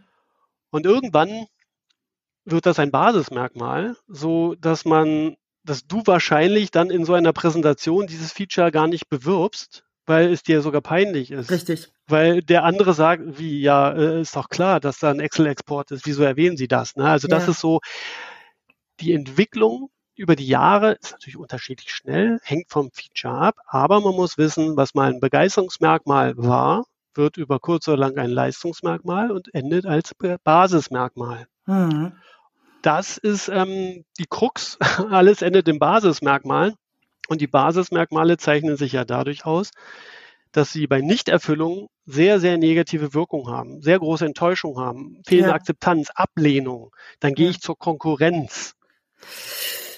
Und 0.70 0.86
irgendwann 0.86 1.46
wird 2.44 2.66
das 2.66 2.78
ein 2.78 2.90
Basismerkmal, 2.90 3.96
so 4.08 4.54
dass 4.54 4.84
man 4.84 5.36
dass 5.62 5.86
du 5.86 6.02
wahrscheinlich 6.06 6.70
dann 6.70 6.90
in 6.90 7.04
so 7.04 7.14
einer 7.14 7.32
Präsentation 7.32 8.06
dieses 8.06 8.32
Feature 8.32 8.70
gar 8.70 8.86
nicht 8.86 9.08
bewirbst, 9.08 9.84
weil 10.06 10.32
es 10.32 10.42
dir 10.42 10.62
sogar 10.62 10.80
peinlich 10.80 11.30
ist. 11.30 11.50
Richtig. 11.50 11.88
Weil 12.06 12.42
der 12.42 12.64
andere 12.64 12.94
sagt, 12.94 13.38
wie, 13.38 13.60
ja, 13.60 13.92
äh, 13.92 14.22
ist 14.22 14.34
doch 14.34 14.48
klar, 14.48 14.80
dass 14.80 14.98
da 14.98 15.10
ein 15.10 15.20
Excel-Export 15.20 15.90
ist. 15.90 16.06
Wieso 16.06 16.22
erwähnen 16.22 16.56
Sie 16.56 16.66
das? 16.66 16.96
Ne? 16.96 17.04
Also 17.04 17.28
das 17.28 17.44
Ja. 17.44 17.50
ist 17.50 17.60
so 17.60 17.80
die 19.00 19.12
Entwicklung 19.12 19.90
über 20.14 20.36
die 20.36 20.46
Jahre 20.46 20.92
ist 21.00 21.12
natürlich 21.12 21.38
unterschiedlich 21.38 21.92
schnell, 21.92 22.38
hängt 22.42 22.70
vom 22.70 22.90
Feature 22.92 23.34
ab, 23.34 23.56
aber 23.66 24.00
man 24.00 24.14
muss 24.14 24.36
wissen, 24.36 24.76
was 24.76 24.94
mal 24.94 25.10
ein 25.10 25.20
Begeisterungsmerkmal 25.20 26.36
war, 26.36 26.84
wird 27.14 27.36
über 27.36 27.58
kurz 27.58 27.88
oder 27.88 27.96
lang 27.96 28.18
ein 28.18 28.30
Leistungsmerkmal 28.30 29.30
und 29.30 29.52
endet 29.54 29.86
als 29.86 30.14
Basismerkmal. 30.44 31.46
Mhm. 31.66 32.12
Das 32.82 33.18
ist 33.18 33.48
ähm, 33.48 34.04
die 34.18 34.26
Krux. 34.28 34.78
Alles 35.10 35.42
endet 35.42 35.68
in 35.68 35.78
Basismerkmalen. 35.78 36.74
Und 37.28 37.40
die 37.40 37.46
Basismerkmale 37.46 38.38
zeichnen 38.38 38.76
sich 38.76 38.92
ja 38.92 39.04
dadurch 39.04 39.44
aus, 39.44 39.70
dass 40.52 40.72
sie 40.72 40.86
bei 40.86 41.00
Nichterfüllung 41.00 41.88
sehr, 42.06 42.40
sehr 42.40 42.58
negative 42.58 43.14
Wirkung 43.14 43.48
haben, 43.48 43.82
sehr 43.82 43.98
große 43.98 44.26
Enttäuschung 44.26 44.78
haben, 44.78 45.22
fehlende 45.26 45.50
Ja. 45.50 45.54
Akzeptanz, 45.54 46.10
Ablehnung. 46.14 46.90
Dann 47.20 47.34
gehe 47.34 47.50
ich 47.50 47.60
zur 47.60 47.78
Konkurrenz. 47.78 48.74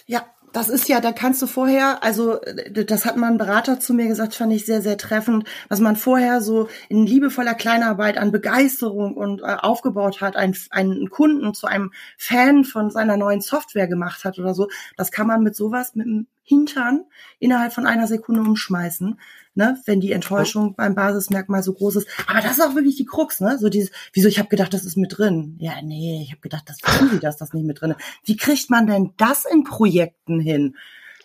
Ja, 0.07 0.27
das 0.53 0.69
ist 0.69 0.89
ja, 0.89 1.01
da 1.01 1.13
kannst 1.13 1.41
du 1.41 1.47
vorher, 1.47 2.03
also 2.03 2.39
das 2.71 3.07
hat 3.07 3.17
mal 3.17 3.31
ein 3.31 3.39
Berater 3.39 3.81
zu 3.81 3.95
mir 3.95 4.07
gesagt, 4.07 4.35
fand 4.35 4.53
ich 4.53 4.67
sehr, 4.67 4.83
sehr 4.83 4.99
treffend, 4.99 5.49
was 5.69 5.81
man 5.81 5.97
vorher 5.97 6.43
so 6.43 6.69
in 6.89 7.07
liebevoller 7.07 7.55
Kleinarbeit 7.55 8.19
an 8.19 8.33
Begeisterung 8.33 9.15
und 9.17 9.41
äh, 9.41 9.45
aufgebaut 9.45 10.21
hat, 10.21 10.37
einen, 10.37 10.57
einen 10.71 11.09
Kunden 11.09 11.55
zu 11.55 11.67
einem 11.67 11.93
Fan 12.19 12.65
von 12.65 12.91
seiner 12.91 13.17
neuen 13.17 13.41
Software 13.41 13.89
gemacht 13.89 14.25
hat 14.25 14.39
oder 14.39 14.55
so, 14.55 14.69
das 14.97 15.11
kann 15.11 15.27
man 15.27 15.43
mit 15.43 15.57
sowas, 15.57 15.95
mit 15.95 16.07
dem 16.07 16.27
Hintern 16.45 17.05
innerhalb 17.39 17.73
von 17.73 17.87
einer 17.87 18.07
Sekunde 18.07 18.41
umschmeißen, 18.41 19.21
ne, 19.55 19.81
wenn 19.87 20.01
die 20.01 20.13
Enttäuschung 20.13 20.75
beim 20.75 20.95
Basismerkmal 20.95 21.63
so 21.63 21.73
groß 21.73 21.97
ist. 21.97 22.09
Aber 22.27 22.41
das 22.41 22.59
ist 22.59 22.61
auch 22.63 22.75
wirklich 22.75 22.97
die 22.97 23.05
Krux, 23.05 23.41
ne? 23.41 23.59
So 23.59 23.69
dieses, 23.69 23.91
wieso, 24.13 24.29
ich 24.29 24.39
habe 24.39 24.49
gedacht, 24.49 24.75
das 24.75 24.85
ist 24.85 24.97
mit 24.97 25.17
drin. 25.17 25.57
Ja, 25.61 25.81
nee, 25.83 26.23
ich 26.23 26.31
habe 26.31 26.41
gedacht, 26.41 26.65
das 26.67 26.79
wissen 26.83 27.11
Sie, 27.11 27.21
dass 27.21 27.37
das 27.37 27.53
nicht 27.53 27.67
mit 27.67 27.81
drin 27.81 27.93
ist. 27.93 28.01
Wie 28.25 28.37
kriegt 28.37 28.71
man 28.71 28.87
denn 28.87 29.13
das 29.17 29.45
in 29.45 29.65
Projekten 29.65 30.41
hin? 30.41 30.77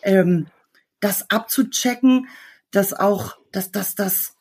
Ähm, 0.04 0.48
das 1.00 1.30
abzuchecken, 1.30 2.28
dass 2.72 2.94
auch, 2.94 3.38
dass, 3.52 3.72
dass, 3.72 3.96
dass 3.96 4.36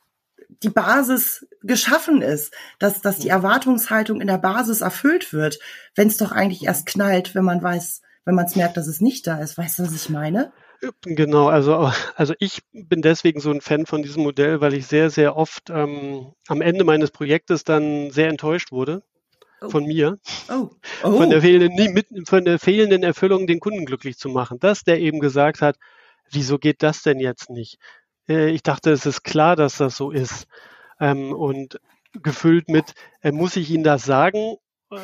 die 0.63 0.71
Basis 0.71 1.47
geschaffen 1.63 2.23
ist, 2.23 2.55
dass, 2.79 3.01
dass 3.01 3.19
die 3.19 3.29
Erwartungshaltung 3.29 4.21
in 4.21 4.27
der 4.27 4.39
Basis 4.39 4.81
erfüllt 4.81 5.33
wird, 5.33 5.59
wenn 5.95 6.09
es 6.09 6.17
doch 6.17 6.33
eigentlich 6.33 6.65
erst 6.65 6.87
knallt, 6.87 7.35
wenn 7.35 7.45
man 7.45 7.63
weiß, 7.63 8.03
wenn 8.25 8.35
man 8.35 8.47
es 8.47 8.57
merkt, 8.57 8.77
dass 8.77 8.87
es 8.87 9.01
nicht 9.01 9.27
da 9.27 9.39
ist. 9.39 9.59
Weißt 9.59 9.79
du, 9.79 9.83
was 9.85 9.95
ich 9.95 10.09
meine? 10.09 10.53
Genau, 11.03 11.49
also, 11.49 11.91
also 12.17 12.35
ich 12.39 12.61
bin 12.73 13.01
deswegen 13.03 13.41
so 13.41 13.51
ein 13.51 13.61
Fan 13.61 13.87
von 13.87 14.03
diesem 14.03 14.23
Modell, 14.23 14.61
weil 14.61 14.75
ich 14.75 14.87
sehr, 14.87 15.11
sehr 15.11 15.37
oft 15.37 15.71
ähm, 15.71 16.33
am 16.49 16.61
Ende 16.61 16.85
meines 16.85 17.11
Projektes 17.11 17.65
dann 17.65 18.11
sehr 18.11 18.29
enttäuscht 18.29 18.73
wurde 18.73 19.03
Oh. 19.63 19.71
von 19.71 19.87
mir, 19.87 20.19
Oh, 20.51 20.69
oh. 21.03 21.17
von 21.17 21.31
der 21.31 21.41
fehlenden, 21.41 21.75
nie 21.75 21.89
mit, 21.89 22.09
von 22.29 22.45
der 22.45 22.59
fehlenden 22.59 23.03
Erfüllung, 23.03 23.47
den 23.47 23.59
Kunden 23.59 23.87
glücklich 23.87 24.19
zu 24.19 24.29
machen. 24.29 24.59
Dass 24.61 24.85
der 24.85 25.01
eben 25.01 25.19
gesagt 25.19 25.63
hat, 25.63 25.77
wieso 26.31 26.59
geht 26.59 26.83
das 26.83 27.03
denn 27.03 27.21
jetzt 27.21 27.49
nicht? 27.49 27.79
Äh, 28.29 28.51
ich 28.51 28.63
dachte, 28.63 28.91
es 28.91 29.07
ist 29.07 29.23
klar, 29.25 29.57
dass 29.57 29.79
das 29.79 29.97
so 29.97 30.11
ist. 30.11 30.47
Ähm, 31.01 31.33
und 31.33 31.81
gefüllt 32.13 32.69
mit, 32.69 32.93
äh, 33.23 33.33
muss 33.33 33.57
ich 33.57 33.71
Ihnen 33.71 33.85
das 33.85 34.05
sagen? 34.05 34.57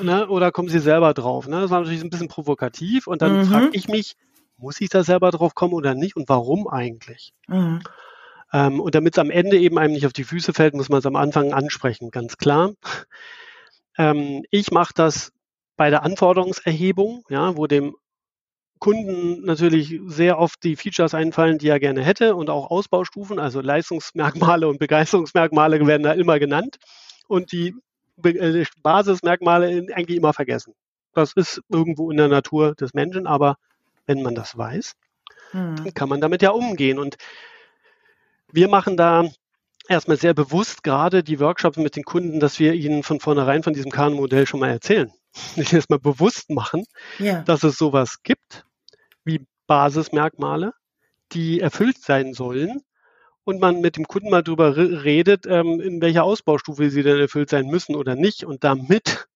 Ne? 0.02 0.28
Oder 0.28 0.52
kommen 0.52 0.68
Sie 0.68 0.78
selber 0.80 1.14
drauf? 1.14 1.48
Ne? 1.48 1.60
Das 1.62 1.70
war 1.70 1.80
natürlich 1.80 2.02
ein 2.04 2.10
bisschen 2.10 2.28
provokativ. 2.28 3.06
Und 3.06 3.22
dann 3.22 3.38
Mhm. 3.38 3.44
frage 3.44 3.68
ich 3.72 3.88
mich, 3.88 4.16
muss 4.62 4.80
ich 4.80 4.88
da 4.88 5.04
selber 5.04 5.30
drauf 5.30 5.54
kommen 5.54 5.74
oder 5.74 5.94
nicht? 5.94 6.16
Und 6.16 6.28
warum 6.28 6.68
eigentlich? 6.68 7.32
Mhm. 7.48 7.82
Ähm, 8.52 8.80
und 8.80 8.94
damit 8.94 9.14
es 9.14 9.18
am 9.18 9.30
Ende 9.30 9.58
eben 9.58 9.78
einem 9.78 9.94
nicht 9.94 10.06
auf 10.06 10.12
die 10.12 10.24
Füße 10.24 10.52
fällt, 10.52 10.74
muss 10.74 10.88
man 10.88 10.98
es 11.00 11.06
am 11.06 11.16
Anfang 11.16 11.52
ansprechen, 11.52 12.10
ganz 12.10 12.36
klar. 12.36 12.72
Ähm, 13.98 14.44
ich 14.50 14.70
mache 14.70 14.92
das 14.94 15.32
bei 15.76 15.90
der 15.90 16.02
Anforderungserhebung, 16.02 17.24
ja, 17.28 17.56
wo 17.56 17.66
dem 17.66 17.96
Kunden 18.78 19.44
natürlich 19.44 20.00
sehr 20.06 20.38
oft 20.38 20.62
die 20.64 20.76
Features 20.76 21.14
einfallen, 21.14 21.58
die 21.58 21.68
er 21.68 21.78
gerne 21.78 22.02
hätte 22.02 22.34
und 22.34 22.50
auch 22.50 22.70
Ausbaustufen, 22.70 23.38
also 23.38 23.60
Leistungsmerkmale 23.60 24.66
und 24.68 24.78
Begeisterungsmerkmale 24.78 25.86
werden 25.86 26.02
da 26.02 26.12
immer 26.12 26.38
genannt 26.38 26.78
und 27.28 27.52
die 27.52 27.74
äh, 28.24 28.64
Basismerkmale 28.82 29.86
eigentlich 29.94 30.18
immer 30.18 30.32
vergessen. 30.32 30.74
Das 31.14 31.32
ist 31.34 31.62
irgendwo 31.68 32.10
in 32.10 32.16
der 32.16 32.28
Natur 32.28 32.74
des 32.74 32.92
Menschen, 32.92 33.26
aber 33.26 33.56
wenn 34.06 34.22
man 34.22 34.34
das 34.34 34.56
weiß, 34.56 34.94
Mhm. 35.52 35.76
dann 35.76 35.94
kann 35.94 36.08
man 36.08 36.20
damit 36.20 36.42
ja 36.42 36.50
umgehen. 36.50 36.98
Und 36.98 37.16
wir 38.52 38.68
machen 38.68 38.96
da 38.96 39.28
erstmal 39.88 40.16
sehr 40.16 40.34
bewusst 40.34 40.82
gerade 40.82 41.22
die 41.22 41.40
Workshops 41.40 41.76
mit 41.76 41.96
den 41.96 42.04
Kunden, 42.04 42.40
dass 42.40 42.58
wir 42.58 42.74
ihnen 42.74 43.02
von 43.02 43.20
vornherein 43.20 43.62
von 43.62 43.72
diesem 43.74 43.90
Kahn-Modell 43.90 44.46
schon 44.46 44.60
mal 44.60 44.70
erzählen. 44.70 45.12
Nicht 45.56 45.72
erstmal 45.72 45.98
bewusst 45.98 46.50
machen, 46.50 46.84
Ja. 47.18 47.42
dass 47.42 47.62
es 47.64 47.76
sowas 47.76 48.22
gibt 48.22 48.64
wie 49.24 49.46
Basismerkmale, 49.66 50.72
die 51.32 51.60
erfüllt 51.60 51.98
sein 51.98 52.34
sollen 52.34 52.82
und 53.44 53.60
man 53.60 53.80
mit 53.80 53.96
dem 53.96 54.06
Kunden 54.06 54.30
mal 54.30 54.42
drüber 54.42 54.76
re- 54.76 55.04
redet, 55.04 55.46
ähm, 55.46 55.80
in 55.80 56.00
welcher 56.00 56.24
Ausbaustufe 56.24 56.90
sie 56.90 57.02
denn 57.02 57.18
erfüllt 57.18 57.50
sein 57.50 57.66
müssen 57.66 57.96
oder 57.96 58.14
nicht 58.14 58.44
und 58.44 58.64
damit 58.64 59.26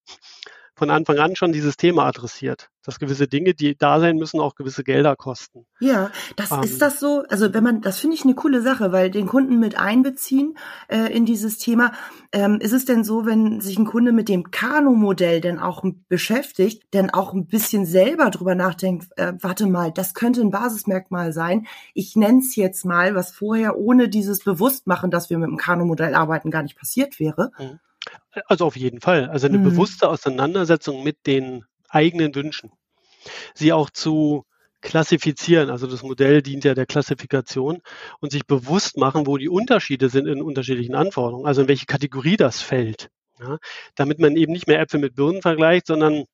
von 0.77 0.91
Anfang 0.91 1.19
an 1.19 1.37
schon 1.37 1.53
dieses 1.53 1.77
Thema 1.77 2.05
adressiert, 2.05 2.69
dass 2.85 2.99
gewisse 2.99 3.27
Dinge, 3.27 3.55
die 3.55 3.77
da 3.77 3.99
sein 3.99 4.17
müssen, 4.17 4.41
auch 4.41 4.55
gewisse 4.55 4.85
Gelder 4.85 5.17
kosten. 5.17 5.65
Ja, 5.81 6.11
das 6.37 6.51
Ähm. 6.53 6.63
ist 6.63 6.83
das 6.83 7.01
so. 7.01 7.25
Also 7.31 7.55
wenn 7.55 7.65
man, 7.65 7.81
das 7.81 7.99
finde 7.99 8.15
ich 8.15 8.25
eine 8.25 8.35
coole 8.35 8.61
Sache, 8.61 8.93
weil 8.93 9.11
den 9.11 9.27
Kunden 9.27 9.59
mit 9.59 9.79
einbeziehen 9.79 10.57
äh, 10.89 11.13
in 11.13 11.25
dieses 11.25 11.59
Thema. 11.59 11.93
Ähm, 12.33 12.59
ist 12.61 12.73
es 12.73 12.85
denn 12.85 13.05
so, 13.05 13.25
wenn 13.25 13.61
sich 13.63 13.79
ein 13.79 13.87
Kunde 13.87 14.13
mit 14.13 14.29
dem 14.29 14.51
Kanu-Modell 14.51 15.41
denn 15.41 15.59
auch 15.59 15.83
beschäftigt, 16.09 16.83
denn 16.93 17.09
auch 17.09 17.33
ein 17.33 17.47
bisschen 17.47 17.87
selber 17.87 18.31
drüber 18.31 18.55
nachdenkt, 18.55 19.09
äh, 19.17 19.33
warte 19.41 19.67
mal, 19.67 19.91
das 19.93 20.13
könnte 20.13 20.43
ein 20.43 20.51
Basismerkmal 20.51 21.33
sein. 21.33 21.67
Ich 21.95 22.17
nenne 22.17 22.41
es 22.41 22.55
jetzt 22.55 22.85
mal, 22.85 23.15
was 23.15 23.31
vorher 23.31 23.79
ohne 23.79 24.09
dieses 24.11 24.45
Bewusstmachen, 24.45 25.11
dass 25.11 25.31
wir 25.31 25.39
mit 25.39 25.49
dem 25.49 25.57
Kanu-Modell 25.57 26.15
arbeiten, 26.15 26.51
gar 26.51 26.63
nicht 26.63 26.77
passiert 26.79 27.19
wäre. 27.19 27.53
Also 28.47 28.67
auf 28.67 28.77
jeden 28.77 29.01
Fall. 29.01 29.29
Also 29.31 29.47
eine 29.47 29.59
Mhm. 29.59 29.63
bewusste 29.63 30.09
Auseinandersetzung 30.09 31.03
mit 31.03 31.19
den 31.27 31.65
eigenen 31.89 32.35
Wünschen. 32.35 32.71
Sie 33.55 33.73
auch 33.73 33.91
zu 33.91 34.45
klassifizieren. 34.83 35.71
Also 35.71 35.87
das 35.87 36.03
Modell 36.03 36.43
dient 36.43 36.65
ja 36.65 36.75
der 36.75 36.87
Klassifikation 36.87 37.81
und 38.21 38.33
sich 38.33 38.47
bewusst 38.47 38.97
machen, 38.99 39.27
wo 39.27 39.37
die 39.39 39.49
Unterschiede 39.49 40.09
sind 40.09 40.27
in 40.29 40.43
unterschiedlichen 40.43 40.95
Anforderungen, 40.95 41.47
also 41.47 41.63
in 41.63 41.69
welche 41.69 41.87
Kategorie 41.87 42.37
das 42.37 42.63
fällt. 42.63 43.09
Ja, 43.41 43.59
damit 43.97 44.19
man 44.19 44.37
eben 44.37 44.53
nicht 44.53 44.67
mehr 44.67 44.81
Äpfel 44.81 45.01
mit 45.01 45.15
Birnen 45.15 45.43
vergleicht, 45.43 45.87
sondern 45.89 46.25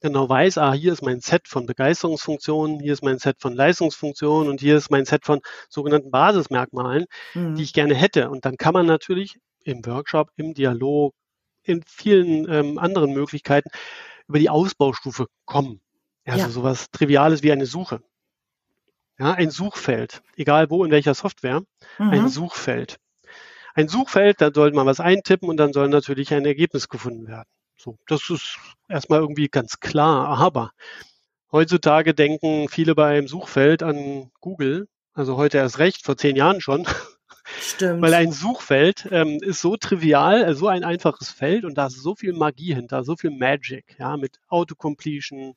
genau 0.00 0.28
weiß, 0.28 0.58
ah, 0.58 0.72
hier 0.74 0.92
ist 0.92 1.02
mein 1.02 1.20
Set 1.20 1.48
von 1.48 1.66
Begeisterungsfunktionen, 1.66 2.80
hier 2.80 2.92
ist 2.92 3.02
mein 3.04 3.18
Set 3.18 3.36
von 3.40 3.54
Leistungsfunktionen 3.54 4.50
und 4.50 4.60
hier 4.60 4.76
ist 4.76 4.90
mein 4.90 5.04
Set 5.06 5.24
von 5.26 5.40
sogenannten 5.70 6.10
Basismerkmalen, 6.10 7.06
Mhm. 7.34 7.56
die 7.56 7.62
ich 7.62 7.72
gerne 7.72 7.94
hätte. 7.94 8.30
Und 8.30 8.44
dann 8.44 8.56
kann 8.56 8.74
man 8.74 8.86
natürlich 8.86 9.36
im 9.64 9.84
Workshop, 9.86 10.30
im 10.36 10.54
Dialog, 10.54 11.14
in 11.64 11.82
vielen 11.86 12.50
ähm, 12.50 12.78
anderen 12.78 13.12
Möglichkeiten 13.12 13.70
über 14.28 14.38
die 14.38 14.50
Ausbaustufe 14.50 15.26
kommen. 15.44 15.80
Also 16.26 16.46
Ja. 16.46 16.50
sowas 16.50 16.90
Triviales 16.90 17.42
wie 17.42 17.52
eine 17.52 17.66
Suche. 17.66 18.02
Ja, 19.18 19.32
ein 19.32 19.50
Suchfeld, 19.50 20.22
egal 20.36 20.70
wo, 20.70 20.84
in 20.84 20.90
welcher 20.90 21.14
Software, 21.14 21.62
ein 21.98 22.22
Mhm. 22.22 22.28
Suchfeld. 22.28 22.96
Ein 23.74 23.88
Suchfeld, 23.88 24.40
da 24.40 24.50
sollte 24.52 24.76
man 24.76 24.86
was 24.86 25.00
eintippen 25.00 25.48
und 25.48 25.56
dann 25.56 25.72
soll 25.72 25.88
natürlich 25.88 26.32
ein 26.34 26.44
Ergebnis 26.44 26.88
gefunden 26.88 27.26
werden. 27.28 27.48
So, 27.76 27.98
das 28.06 28.28
ist 28.30 28.58
erstmal 28.88 29.20
irgendwie 29.20 29.48
ganz 29.48 29.80
klar, 29.80 30.28
aber 30.38 30.72
heutzutage 31.52 32.14
denken 32.14 32.68
viele 32.68 32.94
beim 32.94 33.28
Suchfeld 33.28 33.82
an 33.82 34.30
Google, 34.40 34.88
also 35.14 35.36
heute 35.36 35.58
erst 35.58 35.78
recht, 35.78 36.04
vor 36.04 36.16
zehn 36.16 36.36
Jahren 36.36 36.60
schon, 36.60 36.86
Stimmt. 37.60 38.02
weil 38.02 38.14
ein 38.14 38.32
Suchfeld 38.32 39.08
ähm, 39.10 39.38
ist 39.42 39.60
so 39.60 39.76
trivial, 39.76 40.44
äh, 40.44 40.54
so 40.54 40.68
ein 40.68 40.84
einfaches 40.84 41.30
Feld 41.30 41.64
und 41.64 41.76
da 41.78 41.86
ist 41.86 42.02
so 42.02 42.14
viel 42.14 42.32
Magie 42.32 42.74
hinter, 42.74 43.04
so 43.04 43.16
viel 43.16 43.30
Magic, 43.30 43.96
ja, 43.98 44.16
mit 44.16 44.38
Autocompletion, 44.48 45.54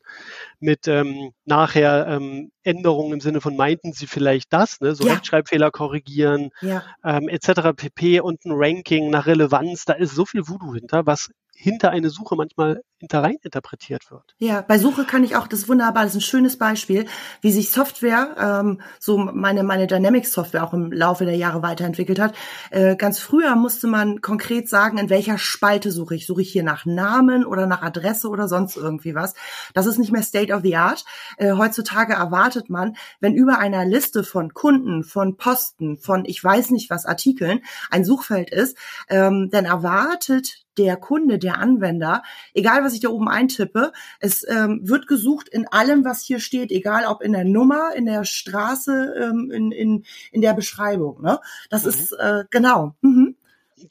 mit 0.59 0.87
ähm, 0.87 1.31
nachher 1.45 2.07
ähm, 2.07 2.51
Änderungen 2.63 3.13
im 3.13 3.21
Sinne 3.21 3.41
von 3.41 3.55
meinten 3.55 3.93
Sie 3.93 4.07
vielleicht 4.07 4.51
das, 4.53 4.81
ne, 4.81 4.95
so 4.95 5.05
Ja. 5.05 5.13
Rechtschreibfehler 5.13 5.71
korrigieren, 5.71 6.49
ja. 6.61 6.83
ähm, 7.03 7.29
etc. 7.29 7.73
pp. 7.75 8.19
und 8.19 8.45
ein 8.45 8.51
Ranking 8.53 9.09
nach 9.09 9.27
Relevanz, 9.27 9.85
da 9.85 9.93
ist 9.93 10.15
so 10.15 10.25
viel 10.25 10.47
Voodoo 10.47 10.73
hinter, 10.73 11.05
was 11.05 11.29
hinter 11.55 11.89
eine 11.91 12.09
Suche 12.09 12.35
manchmal 12.35 12.81
hinter 12.97 13.23
rein 13.23 13.37
interpretiert 13.41 14.11
wird. 14.11 14.35
Ja, 14.37 14.61
bei 14.61 14.77
Suche 14.77 15.05
kann 15.05 15.23
ich 15.23 15.35
auch, 15.35 15.47
das 15.47 15.59
ist 15.59 15.69
wunderbar, 15.69 16.03
das 16.03 16.13
ist 16.13 16.17
ein 16.17 16.21
schönes 16.21 16.57
Beispiel, 16.57 17.05
wie 17.41 17.51
sich 17.51 17.71
Software, 17.71 18.35
ähm, 18.39 18.81
so 18.99 19.17
meine, 19.17 19.63
meine 19.63 19.87
Dynamics-Software 19.87 20.63
auch 20.63 20.73
im 20.73 20.91
Laufe 20.91 21.25
der 21.25 21.35
Jahre 21.35 21.61
weiterentwickelt 21.61 22.19
hat. 22.19 22.35
Äh, 22.71 22.95
ganz 22.95 23.19
früher 23.19 23.55
musste 23.55 23.87
man 23.87 24.21
konkret 24.21 24.67
sagen, 24.67 24.97
in 24.97 25.09
welcher 25.09 25.37
Spalte 25.37 25.91
suche 25.91 26.15
ich. 26.15 26.25
Suche 26.25 26.41
ich 26.41 26.51
hier 26.51 26.63
nach 26.63 26.85
Namen 26.85 27.45
oder 27.45 27.67
nach 27.67 27.81
Adresse 27.81 28.27
oder 28.27 28.47
sonst 28.47 28.75
irgendwie 28.75 29.15
was. 29.15 29.33
Das 29.73 29.85
ist 29.85 29.97
nicht 29.97 30.11
mehr 30.11 30.23
State 30.23 30.53
of 30.53 30.61
the 30.61 30.75
Art. 30.75 31.05
Äh, 31.37 31.53
heutzutage 31.53 32.13
erwartet 32.13 32.69
man, 32.69 32.97
wenn 33.21 33.33
über 33.33 33.59
einer 33.59 33.85
Liste 33.85 34.23
von 34.23 34.53
Kunden, 34.53 35.03
von 35.03 35.37
Posten, 35.37 35.97
von 35.97 36.25
ich 36.25 36.43
weiß 36.43 36.71
nicht 36.71 36.89
was 36.89 37.05
Artikeln 37.05 37.61
ein 37.89 38.03
Suchfeld 38.03 38.51
ist, 38.51 38.77
ähm, 39.09 39.49
dann 39.51 39.65
erwartet 39.65 40.64
der 40.77 40.97
Kunde, 40.97 41.39
der 41.39 41.59
Anwender, 41.59 42.23
egal 42.53 42.83
was 42.83 42.93
ich 42.93 42.99
da 42.99 43.09
oben 43.09 43.29
eintippe, 43.29 43.91
es 44.19 44.45
ähm, 44.47 44.81
wird 44.83 45.07
gesucht 45.07 45.49
in 45.49 45.67
allem, 45.67 46.05
was 46.05 46.21
hier 46.21 46.39
steht, 46.39 46.71
egal 46.71 47.05
ob 47.05 47.21
in 47.21 47.33
der 47.33 47.45
Nummer, 47.45 47.93
in 47.95 48.05
der 48.05 48.23
Straße, 48.23 49.13
ähm, 49.21 49.51
in, 49.51 49.71
in, 49.71 50.05
in 50.31 50.41
der 50.41 50.53
Beschreibung. 50.53 51.21
Ne? 51.21 51.39
Das 51.69 51.83
mhm. 51.83 51.89
ist 51.89 52.11
äh, 52.13 52.43
genau. 52.49 52.95
Mhm. 53.01 53.35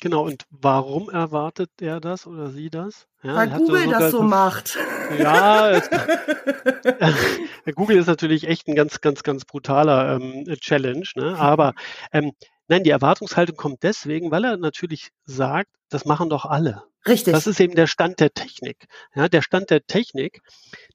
Genau, 0.00 0.24
und 0.24 0.44
warum 0.50 1.10
erwartet 1.10 1.70
er 1.80 2.00
das 2.00 2.26
oder 2.26 2.50
sie 2.50 2.70
das? 2.70 3.06
Ja, 3.22 3.36
Weil 3.36 3.50
Google 3.50 3.88
das 3.88 4.10
so 4.12 4.22
macht. 4.22 4.78
Ja, 5.18 5.70
es, 5.70 5.90
Google 7.74 7.98
ist 7.98 8.06
natürlich 8.06 8.48
echt 8.48 8.66
ein 8.66 8.74
ganz, 8.74 9.02
ganz, 9.02 9.22
ganz 9.22 9.44
brutaler 9.44 10.16
ähm, 10.16 10.46
Challenge, 10.58 11.06
ne? 11.16 11.36
aber 11.38 11.74
ähm, 12.12 12.32
Nein, 12.68 12.85
die 12.85 12.90
Erwartungshaltung 12.90 13.56
kommt 13.56 13.83
deswegen, 13.83 14.30
weil 14.30 14.44
er 14.44 14.56
natürlich 14.56 15.11
sagt, 15.25 15.71
das 15.90 16.04
machen 16.04 16.30
doch 16.30 16.44
alle. 16.47 16.83
Richtig. 17.06 17.35
Das 17.35 17.47
ist 17.47 17.61
eben 17.61 17.75
der 17.75 17.87
Stand 17.87 18.21
der 18.21 18.33
Technik. 18.33 18.87
Ja, 19.14 19.28
der 19.28 19.42
Stand 19.42 19.71
der 19.71 19.85
Technik, 19.87 20.40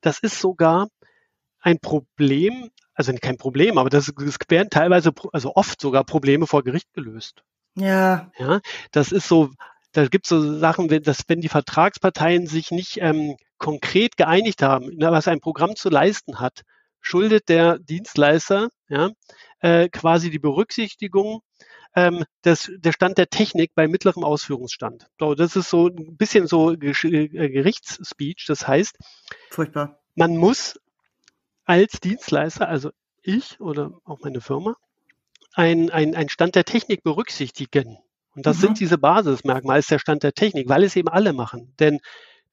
das 0.01 0.19
ist 0.19 0.39
sogar 0.39 0.87
ein 1.59 1.79
Problem, 1.79 2.71
also 2.93 3.13
kein 3.21 3.37
Problem, 3.37 3.77
aber 3.77 3.89
das, 3.89 4.11
das 4.17 4.37
werden 4.47 4.69
teilweise, 4.69 5.11
also 5.31 5.55
oft 5.55 5.79
sogar 5.79 6.03
Probleme 6.03 6.47
vor 6.47 6.63
Gericht 6.63 6.91
gelöst. 6.93 7.43
Ja. 7.75 8.31
Ja, 8.37 8.59
das 8.91 9.11
ist 9.11 9.27
so, 9.27 9.51
da 9.91 10.07
gibt 10.07 10.25
es 10.25 10.29
so 10.29 10.57
Sachen, 10.57 10.87
dass 11.03 11.21
wenn 11.27 11.41
die 11.41 11.49
Vertragsparteien 11.49 12.47
sich 12.47 12.71
nicht 12.71 12.97
ähm, 13.01 13.37
konkret 13.57 14.17
geeinigt 14.17 14.63
haben, 14.63 14.89
was 14.99 15.27
ein 15.27 15.41
Programm 15.41 15.75
zu 15.75 15.89
leisten 15.89 16.39
hat, 16.39 16.63
schuldet 17.01 17.49
der 17.49 17.77
Dienstleister 17.79 18.69
ja, 18.89 19.11
äh, 19.59 19.89
quasi 19.89 20.29
die 20.29 20.39
Berücksichtigung 20.39 21.41
ähm, 21.95 22.25
des, 22.43 22.71
der 22.77 22.91
Stand 22.91 23.17
der 23.17 23.29
Technik 23.29 23.73
bei 23.75 23.87
mittlerem 23.87 24.23
Ausführungsstand. 24.23 25.07
So, 25.19 25.35
das 25.35 25.55
ist 25.55 25.69
so 25.69 25.87
ein 25.87 26.17
bisschen 26.17 26.47
so 26.47 26.71
äh, 26.73 26.77
Gerichtsspeech. 26.77 28.45
Das 28.47 28.67
heißt, 28.67 28.97
Furchtbar. 29.49 29.99
man 30.15 30.37
muss 30.37 30.79
als 31.65 31.99
Dienstleister, 31.99 32.67
also 32.67 32.91
ich 33.21 33.59
oder 33.59 33.99
auch 34.05 34.19
meine 34.21 34.41
Firma, 34.41 34.75
ein, 35.53 35.89
ein, 35.89 36.15
ein 36.15 36.29
Stand 36.29 36.55
der 36.55 36.65
Technik 36.65 37.03
berücksichtigen. 37.03 37.97
Und 38.35 38.45
das 38.45 38.57
mhm. 38.57 38.61
sind 38.61 38.79
diese 38.79 38.97
Basismerkmale, 38.97 39.79
ist 39.79 39.91
der 39.91 39.99
Stand 39.99 40.23
der 40.23 40.33
Technik, 40.33 40.69
weil 40.69 40.83
es 40.83 40.95
eben 40.95 41.09
alle 41.09 41.33
machen. 41.33 41.73
Denn 41.79 41.99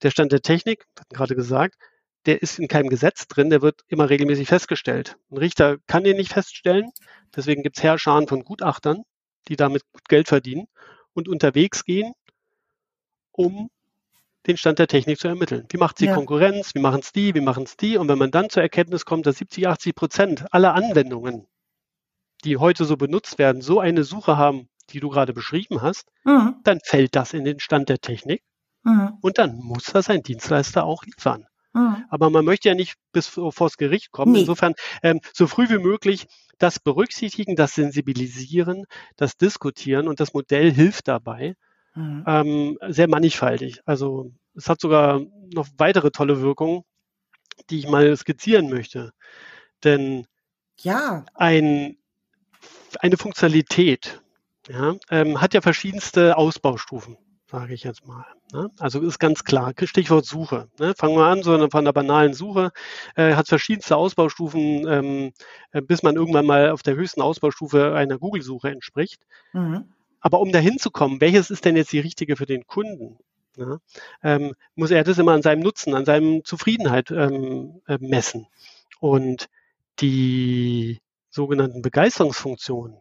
der 0.01 0.11
Stand 0.11 0.31
der 0.31 0.41
Technik, 0.41 0.85
hatten 0.99 1.15
gerade 1.15 1.35
gesagt, 1.35 1.75
der 2.25 2.41
ist 2.41 2.59
in 2.59 2.67
keinem 2.67 2.89
Gesetz 2.89 3.27
drin, 3.27 3.49
der 3.49 3.61
wird 3.61 3.81
immer 3.87 4.09
regelmäßig 4.09 4.47
festgestellt. 4.47 5.17
Ein 5.31 5.37
Richter 5.37 5.77
kann 5.87 6.03
den 6.03 6.17
nicht 6.17 6.33
feststellen, 6.33 6.91
deswegen 7.35 7.63
gibt 7.63 7.77
es 7.77 7.83
Herrscharen 7.83 8.27
von 8.27 8.43
Gutachtern, 8.43 9.03
die 9.47 9.55
damit 9.55 9.83
gut 9.93 10.09
Geld 10.09 10.27
verdienen 10.27 10.67
und 11.13 11.27
unterwegs 11.29 11.85
gehen, 11.85 12.13
um 13.31 13.69
den 14.47 14.57
Stand 14.57 14.79
der 14.79 14.87
Technik 14.87 15.19
zu 15.19 15.27
ermitteln. 15.27 15.65
Wie 15.69 15.77
macht 15.77 15.97
sie 15.97 16.05
ja. 16.05 16.13
Konkurrenz? 16.13 16.73
Wie 16.73 16.79
machen 16.79 17.01
es 17.01 17.11
die? 17.11 17.35
Wie 17.35 17.41
machen 17.41 17.63
es 17.63 17.75
die? 17.75 17.97
Und 17.97 18.07
wenn 18.07 18.17
man 18.17 18.31
dann 18.31 18.49
zur 18.49 18.63
Erkenntnis 18.63 19.05
kommt, 19.05 19.25
dass 19.25 19.37
70, 19.37 19.67
80 19.67 19.95
Prozent 19.95 20.53
aller 20.53 20.73
Anwendungen, 20.73 21.47
die 22.43 22.57
heute 22.57 22.85
so 22.85 22.97
benutzt 22.97 23.37
werden, 23.39 23.61
so 23.61 23.79
eine 23.79 24.03
Suche 24.03 24.37
haben, 24.37 24.69
die 24.89 24.99
du 24.99 25.09
gerade 25.09 25.33
beschrieben 25.33 25.81
hast, 25.81 26.09
mhm. 26.23 26.55
dann 26.63 26.79
fällt 26.83 27.15
das 27.15 27.33
in 27.33 27.43
den 27.43 27.59
Stand 27.59 27.89
der 27.89 27.99
Technik 27.99 28.41
mhm. 28.83 29.17
und 29.21 29.37
dann 29.37 29.57
muss 29.57 29.85
das 29.85 30.09
ein 30.09 30.23
Dienstleister 30.23 30.85
auch 30.85 31.03
liefern. 31.03 31.45
Mhm. 31.77 32.05
Aber 32.09 32.29
man 32.29 32.45
möchte 32.45 32.69
ja 32.69 32.75
nicht 32.75 32.95
bis 33.11 33.27
vors 33.27 33.77
Gericht 33.77 34.11
kommen. 34.11 34.33
Nee. 34.33 34.41
Insofern 34.41 34.73
ähm, 35.03 35.21
so 35.33 35.47
früh 35.47 35.69
wie 35.69 35.77
möglich 35.77 36.27
das 36.57 36.79
berücksichtigen, 36.79 37.55
das 37.55 37.75
sensibilisieren, 37.75 38.85
das 39.15 39.37
diskutieren 39.37 40.07
und 40.07 40.19
das 40.19 40.33
Modell 40.33 40.71
hilft 40.71 41.07
dabei. 41.07 41.55
Mhm. 41.93 42.23
Ähm, 42.25 42.77
sehr 42.87 43.07
mannigfaltig. 43.07 43.81
Also 43.85 44.31
es 44.55 44.69
hat 44.69 44.81
sogar 44.81 45.21
noch 45.53 45.67
weitere 45.77 46.11
tolle 46.11 46.41
Wirkungen, 46.41 46.83
die 47.69 47.79
ich 47.79 47.87
mal 47.87 48.15
skizzieren 48.17 48.69
möchte. 48.69 49.11
Denn 49.83 50.25
ja. 50.79 51.25
ein, 51.35 51.97
eine 52.99 53.17
Funktionalität 53.17 54.21
ja, 54.67 54.95
ähm, 55.09 55.39
hat 55.39 55.53
ja 55.53 55.61
verschiedenste 55.61 56.37
Ausbaustufen 56.37 57.17
sage 57.49 57.73
ich 57.73 57.83
jetzt 57.83 58.05
mal. 58.05 58.25
Ne? 58.51 58.69
Also 58.77 59.01
ist 59.01 59.19
ganz 59.19 59.43
klar, 59.43 59.73
Stichwort 59.81 60.25
Suche. 60.25 60.67
Ne? 60.79 60.93
Fangen 60.97 61.15
wir 61.15 61.25
an, 61.25 61.43
so 61.43 61.57
von 61.69 61.81
einer 61.81 61.93
banalen 61.93 62.33
Suche, 62.33 62.71
äh, 63.15 63.35
hat 63.35 63.47
verschiedenste 63.47 63.95
Ausbaustufen, 63.95 64.87
ähm, 64.87 65.31
äh, 65.71 65.81
bis 65.81 66.03
man 66.03 66.15
irgendwann 66.15 66.45
mal 66.45 66.71
auf 66.71 66.83
der 66.83 66.95
höchsten 66.95 67.21
Ausbaustufe 67.21 67.95
einer 67.95 68.17
Google-Suche 68.17 68.69
entspricht. 68.69 69.21
Mhm. 69.53 69.85
Aber 70.19 70.41
um 70.41 70.51
dahin 70.51 70.77
zu 70.77 70.91
kommen, 70.91 71.21
welches 71.21 71.49
ist 71.49 71.63
denn 71.63 71.77
jetzt 71.77 71.93
die 71.93 71.99
richtige 71.99 72.35
für 72.35 72.45
den 72.45 72.67
Kunden? 72.67 73.17
Ne? 73.55 73.79
Ähm, 74.23 74.53
muss 74.75 74.91
er 74.91 75.03
das 75.03 75.17
immer 75.17 75.31
an 75.31 75.41
seinem 75.41 75.61
Nutzen, 75.61 75.93
an 75.95 76.05
seinem 76.05 76.43
Zufriedenheit 76.43 77.11
ähm, 77.11 77.81
äh, 77.87 77.97
messen. 77.99 78.47
Und 78.99 79.47
die 79.99 80.99
sogenannten 81.29 81.81
Begeisterungsfunktionen, 81.81 82.97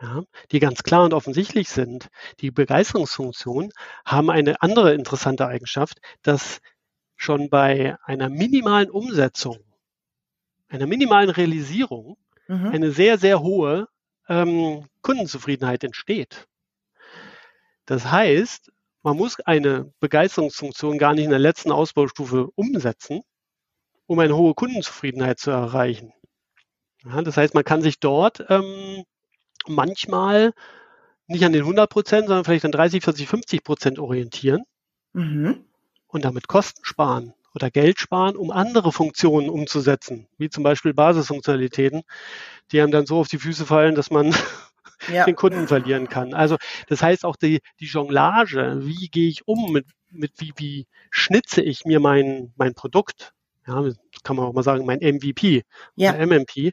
ja, 0.00 0.22
die 0.52 0.58
ganz 0.58 0.82
klar 0.82 1.04
und 1.04 1.14
offensichtlich 1.14 1.68
sind. 1.68 2.08
Die 2.40 2.50
Begeisterungsfunktionen 2.50 3.72
haben 4.04 4.30
eine 4.30 4.60
andere 4.62 4.94
interessante 4.94 5.46
Eigenschaft, 5.46 6.00
dass 6.22 6.60
schon 7.16 7.48
bei 7.48 7.96
einer 8.04 8.28
minimalen 8.28 8.90
Umsetzung, 8.90 9.58
einer 10.68 10.86
minimalen 10.86 11.30
Realisierung 11.30 12.16
mhm. 12.46 12.68
eine 12.68 12.90
sehr, 12.90 13.18
sehr 13.18 13.40
hohe 13.40 13.88
ähm, 14.28 14.86
Kundenzufriedenheit 15.02 15.82
entsteht. 15.82 16.46
Das 17.86 18.10
heißt, 18.10 18.70
man 19.02 19.16
muss 19.16 19.38
eine 19.40 19.92
Begeisterungsfunktion 20.00 20.98
gar 20.98 21.14
nicht 21.14 21.24
in 21.24 21.30
der 21.30 21.38
letzten 21.38 21.70
Ausbaustufe 21.70 22.48
umsetzen, 22.56 23.22
um 24.06 24.18
eine 24.18 24.36
hohe 24.36 24.54
Kundenzufriedenheit 24.54 25.38
zu 25.38 25.52
erreichen. 25.52 26.12
Ja, 27.04 27.22
das 27.22 27.36
heißt, 27.36 27.54
man 27.54 27.64
kann 27.64 27.82
sich 27.82 28.00
dort 28.00 28.44
ähm, 28.48 29.04
manchmal 29.68 30.52
nicht 31.26 31.44
an 31.44 31.52
den 31.52 31.62
100 31.62 31.90
Prozent, 31.90 32.26
sondern 32.28 32.44
vielleicht 32.44 32.64
an 32.64 32.72
30, 32.72 33.02
40, 33.02 33.28
50 33.28 33.64
Prozent 33.64 33.98
orientieren 33.98 34.62
mhm. 35.12 35.64
und 36.06 36.24
damit 36.24 36.48
Kosten 36.48 36.84
sparen 36.84 37.34
oder 37.54 37.70
Geld 37.70 37.98
sparen, 37.98 38.36
um 38.36 38.50
andere 38.50 38.92
Funktionen 38.92 39.48
umzusetzen, 39.48 40.28
wie 40.38 40.50
zum 40.50 40.62
Beispiel 40.62 40.92
Basisfunktionalitäten, 40.94 42.02
die 42.70 42.80
einem 42.80 42.92
dann 42.92 43.06
so 43.06 43.18
auf 43.18 43.28
die 43.28 43.38
Füße 43.38 43.64
fallen, 43.64 43.94
dass 43.94 44.10
man 44.10 44.34
ja. 45.12 45.24
den 45.24 45.36
Kunden 45.36 45.66
verlieren 45.66 46.08
kann. 46.08 46.34
Also 46.34 46.56
das 46.88 47.02
heißt 47.02 47.24
auch 47.24 47.36
die, 47.36 47.60
die 47.80 47.86
Jonglage, 47.86 48.80
wie 48.82 49.08
gehe 49.08 49.28
ich 49.28 49.48
um 49.48 49.72
mit, 49.72 49.86
mit 50.10 50.32
wie, 50.38 50.52
wie 50.56 50.86
schnitze 51.10 51.62
ich 51.62 51.84
mir 51.84 51.98
mein, 51.98 52.52
mein 52.56 52.74
Produkt, 52.74 53.32
ja, 53.66 53.82
kann 54.22 54.36
man 54.36 54.46
auch 54.46 54.52
mal 54.52 54.62
sagen, 54.62 54.84
mein 54.86 55.00
MVP 55.00 55.62
ja. 55.96 56.14
oder 56.14 56.26
MMP, 56.26 56.72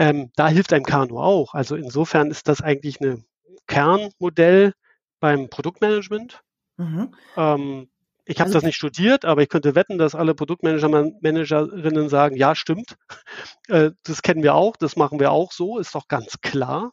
ähm, 0.00 0.30
da 0.34 0.48
hilft 0.48 0.72
einem 0.72 0.86
Kano 0.86 1.22
auch. 1.22 1.52
Also 1.52 1.76
insofern 1.76 2.30
ist 2.30 2.48
das 2.48 2.62
eigentlich 2.62 3.02
ein 3.02 3.26
Kernmodell 3.66 4.72
beim 5.20 5.50
Produktmanagement. 5.50 6.40
Mhm. 6.78 7.14
Ähm, 7.36 7.88
ich 8.24 8.40
habe 8.40 8.48
also, 8.48 8.54
das 8.54 8.64
nicht 8.64 8.76
studiert, 8.76 9.26
aber 9.26 9.42
ich 9.42 9.50
könnte 9.50 9.74
wetten, 9.74 9.98
dass 9.98 10.14
alle 10.14 10.34
Produktmanager, 10.34 10.88
Managerinnen 10.88 12.08
sagen, 12.08 12.34
ja, 12.36 12.54
stimmt, 12.54 12.96
äh, 13.68 13.90
das 14.02 14.22
kennen 14.22 14.42
wir 14.42 14.54
auch, 14.54 14.76
das 14.76 14.96
machen 14.96 15.20
wir 15.20 15.32
auch 15.32 15.52
so, 15.52 15.78
ist 15.78 15.94
doch 15.94 16.08
ganz 16.08 16.40
klar. 16.40 16.92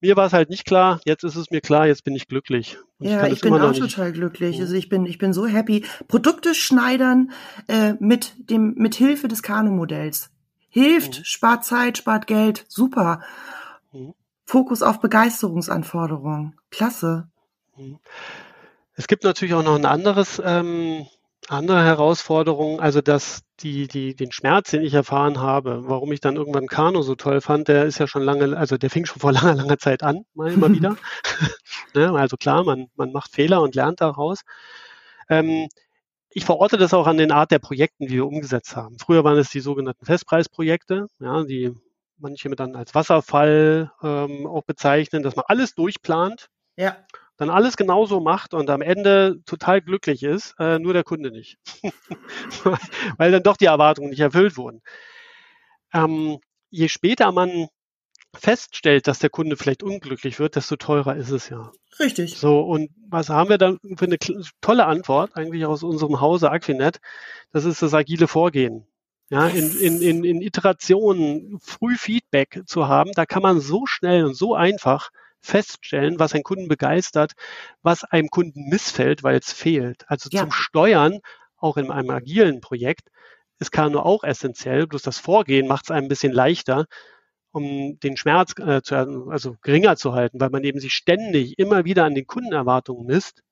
Mir 0.00 0.14
war 0.14 0.26
es 0.26 0.32
halt 0.32 0.48
nicht 0.48 0.66
klar, 0.66 1.00
jetzt 1.04 1.24
ist 1.24 1.34
es 1.34 1.50
mir 1.50 1.60
klar, 1.60 1.88
jetzt 1.88 2.04
bin 2.04 2.14
ich 2.14 2.28
glücklich. 2.28 2.78
Und 3.00 3.08
ja, 3.08 3.26
ich, 3.26 3.32
ich 3.32 3.40
bin 3.40 3.52
auch 3.54 3.72
total 3.72 4.12
glücklich. 4.12 4.58
Mhm. 4.58 4.62
Also 4.62 4.74
ich 4.76 4.88
bin, 4.88 5.06
ich 5.06 5.18
bin 5.18 5.32
so 5.32 5.44
happy. 5.44 5.84
Produkte 6.06 6.54
schneidern 6.54 7.32
äh, 7.66 7.94
mit 7.98 8.34
dem, 8.48 8.74
mit 8.76 8.94
Hilfe 8.94 9.26
des 9.26 9.42
Kano-Modells. 9.42 10.30
Hilft, 10.70 11.18
mhm. 11.18 11.24
spart 11.24 11.64
Zeit, 11.64 11.98
spart 11.98 12.26
Geld, 12.26 12.64
super. 12.68 13.20
Mhm. 13.92 14.14
Fokus 14.46 14.82
auf 14.82 15.00
Begeisterungsanforderungen, 15.00 16.56
klasse. 16.70 17.28
Mhm. 17.76 17.98
Es 18.94 19.06
gibt 19.06 19.24
natürlich 19.24 19.54
auch 19.54 19.62
noch 19.62 19.76
ein 19.76 19.86
anderes, 19.86 20.40
ähm, 20.44 21.06
andere 21.48 21.84
Herausforderung, 21.84 22.80
also 22.80 23.00
dass 23.00 23.42
die, 23.60 23.88
die, 23.88 24.14
den 24.14 24.30
Schmerz, 24.30 24.70
den 24.70 24.82
ich 24.82 24.94
erfahren 24.94 25.40
habe, 25.40 25.88
warum 25.88 26.12
ich 26.12 26.20
dann 26.20 26.36
irgendwann 26.36 26.66
Kano 26.66 27.02
so 27.02 27.14
toll 27.14 27.40
fand, 27.40 27.68
der 27.68 27.84
ist 27.84 27.98
ja 27.98 28.06
schon 28.06 28.22
lange, 28.22 28.56
also 28.56 28.76
der 28.76 28.90
fing 28.90 29.06
schon 29.06 29.20
vor 29.20 29.32
langer, 29.32 29.54
langer 29.54 29.78
Zeit 29.78 30.02
an, 30.02 30.24
mal 30.34 30.52
immer 30.52 30.70
wieder. 30.70 30.96
ne? 31.94 32.12
Also 32.12 32.36
klar, 32.36 32.64
man, 32.64 32.86
man 32.94 33.12
macht 33.12 33.32
Fehler 33.32 33.62
und 33.62 33.74
lernt 33.74 34.00
daraus. 34.00 34.42
Ähm, 35.28 35.68
ich 36.32 36.44
verorte 36.44 36.78
das 36.78 36.94
auch 36.94 37.06
an 37.06 37.16
den 37.16 37.32
Art 37.32 37.50
der 37.50 37.58
Projekten, 37.58 38.06
die 38.06 38.14
wir 38.14 38.26
umgesetzt 38.26 38.76
haben. 38.76 38.98
Früher 38.98 39.24
waren 39.24 39.38
es 39.38 39.50
die 39.50 39.60
sogenannten 39.60 40.04
Festpreisprojekte, 40.04 41.06
ja, 41.18 41.44
die 41.44 41.74
manche 42.18 42.48
dann 42.50 42.76
als 42.76 42.94
Wasserfall 42.94 43.90
ähm, 44.02 44.46
auch 44.46 44.64
bezeichnen, 44.64 45.22
dass 45.22 45.36
man 45.36 45.44
alles 45.48 45.74
durchplant, 45.74 46.48
ja. 46.76 46.96
dann 47.36 47.50
alles 47.50 47.76
genauso 47.76 48.20
macht 48.20 48.54
und 48.54 48.70
am 48.70 48.82
Ende 48.82 49.40
total 49.44 49.80
glücklich 49.80 50.22
ist, 50.22 50.54
äh, 50.58 50.78
nur 50.78 50.92
der 50.92 51.04
Kunde 51.04 51.30
nicht, 51.30 51.56
weil 53.16 53.32
dann 53.32 53.42
doch 53.42 53.56
die 53.56 53.66
Erwartungen 53.66 54.10
nicht 54.10 54.20
erfüllt 54.20 54.56
wurden. 54.56 54.82
Ähm, 55.92 56.38
je 56.68 56.88
später 56.88 57.32
man 57.32 57.68
feststellt, 58.34 59.06
dass 59.06 59.18
der 59.18 59.30
Kunde 59.30 59.56
vielleicht 59.56 59.82
unglücklich 59.82 60.38
wird, 60.38 60.56
desto 60.56 60.76
teurer 60.76 61.16
ist 61.16 61.30
es 61.30 61.48
ja. 61.48 61.72
Richtig. 61.98 62.38
So, 62.38 62.60
und 62.60 62.90
was 63.08 63.28
haben 63.28 63.50
wir 63.50 63.58
dann 63.58 63.78
für 63.96 64.04
eine 64.04 64.18
tolle 64.60 64.86
Antwort 64.86 65.36
eigentlich 65.36 65.66
aus 65.66 65.82
unserem 65.82 66.20
Hause 66.20 66.50
Aquinet? 66.50 67.00
Das 67.52 67.64
ist 67.64 67.82
das 67.82 67.94
agile 67.94 68.28
Vorgehen. 68.28 68.86
Ja, 69.28 69.46
in, 69.46 69.70
in, 69.78 70.02
in, 70.02 70.24
in 70.24 70.42
Iterationen 70.42 71.58
früh 71.60 71.96
Feedback 71.96 72.62
zu 72.66 72.88
haben, 72.88 73.12
da 73.14 73.26
kann 73.26 73.42
man 73.42 73.60
so 73.60 73.86
schnell 73.86 74.24
und 74.24 74.34
so 74.34 74.54
einfach 74.54 75.10
feststellen, 75.40 76.18
was 76.18 76.34
einen 76.34 76.42
Kunden 76.42 76.68
begeistert, 76.68 77.32
was 77.82 78.04
einem 78.04 78.28
Kunden 78.28 78.68
missfällt, 78.68 79.22
weil 79.22 79.38
es 79.38 79.52
fehlt. 79.52 80.04
Also 80.08 80.28
ja. 80.32 80.42
zum 80.42 80.50
Steuern, 80.50 81.20
auch 81.56 81.76
in 81.76 81.90
einem 81.90 82.10
agilen 82.10 82.60
Projekt, 82.60 83.08
ist 83.60 83.70
Kano 83.70 84.00
auch 84.00 84.24
essentiell. 84.24 84.86
Bloß 84.86 85.02
das 85.02 85.18
Vorgehen 85.18 85.68
macht 85.68 85.84
es 85.84 85.90
einem 85.90 86.06
ein 86.06 86.08
bisschen 86.08 86.32
leichter, 86.32 86.86
um 87.52 87.98
den 88.00 88.16
Schmerz 88.16 88.54
äh, 88.58 88.82
zu, 88.82 89.28
also 89.30 89.56
geringer 89.62 89.96
zu 89.96 90.12
halten, 90.12 90.40
weil 90.40 90.50
man 90.50 90.64
eben 90.64 90.80
sich 90.80 90.92
ständig 90.94 91.58
immer 91.58 91.84
wieder 91.84 92.04
an 92.04 92.14
den 92.14 92.26
Kundenerwartungen 92.26 93.06
misst 93.06 93.42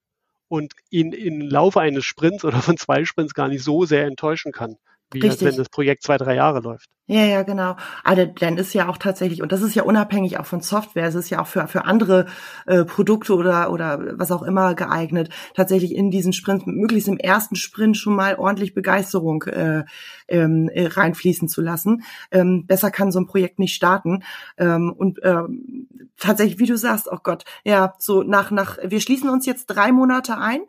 und 0.49 0.75
ihn 0.91 1.13
im 1.13 1.41
Laufe 1.41 1.81
eines 1.81 2.05
Sprints 2.05 2.45
oder 2.45 2.63
von 2.63 2.77
zwei 2.77 3.05
Sprints 3.05 3.35
gar 3.35 3.49
nicht 3.49 3.65
so 3.65 3.85
sehr 3.85 4.07
enttäuschen 4.07 4.53
kann 4.53 4.77
wie 5.13 5.21
Richtig. 5.21 5.47
wenn 5.47 5.57
das 5.57 5.69
Projekt 5.69 6.03
zwei, 6.03 6.19
drei 6.19 6.35
Jahre 6.35 6.61
läuft. 6.61 6.89
Ja, 7.11 7.25
ja, 7.25 7.43
genau. 7.43 7.75
Aber 8.05 8.27
dann 8.27 8.59
ist 8.59 8.75
ja 8.75 8.87
auch 8.87 8.99
tatsächlich, 8.99 9.41
und 9.41 9.51
das 9.51 9.63
ist 9.63 9.75
ja 9.75 9.83
unabhängig 9.83 10.39
auch 10.39 10.45
von 10.45 10.61
Software, 10.61 11.07
es 11.07 11.15
ist 11.15 11.31
ja 11.31 11.41
auch 11.41 11.47
für, 11.47 11.67
für 11.67 11.87
andere 11.87 12.27
äh, 12.67 12.85
Produkte 12.85 13.35
oder, 13.35 13.73
oder 13.73 14.19
was 14.19 14.31
auch 14.31 14.43
immer 14.43 14.75
geeignet, 14.75 15.31
tatsächlich 15.55 15.95
in 15.95 16.11
diesen 16.11 16.35
Sprint, 16.35 16.67
möglichst 16.67 17.09
im 17.09 17.17
ersten 17.17 17.57
Sprint 17.57 17.97
schon 17.97 18.15
mal 18.15 18.37
ordentlich 18.37 18.75
Begeisterung 18.75 19.45
äh, 19.45 19.85
ähm, 20.29 20.69
äh, 20.69 20.87
reinfließen 20.87 21.49
zu 21.49 21.63
lassen. 21.63 22.03
Ähm, 22.31 22.67
besser 22.67 22.91
kann 22.91 23.11
so 23.11 23.21
ein 23.21 23.27
Projekt 23.27 23.59
nicht 23.59 23.75
starten. 23.75 24.23
Ähm, 24.59 24.93
und 24.93 25.19
ähm, 25.23 25.89
tatsächlich, 26.19 26.59
wie 26.59 26.67
du 26.67 26.77
sagst, 26.77 27.09
oh 27.11 27.21
Gott, 27.23 27.47
ja, 27.65 27.95
so 27.99 28.23
nach, 28.23 28.51
nach, 28.51 28.77
wir 28.85 29.01
schließen 29.01 29.31
uns 29.31 29.47
jetzt 29.47 29.65
drei 29.69 29.93
Monate 29.93 30.37
ein 30.37 30.61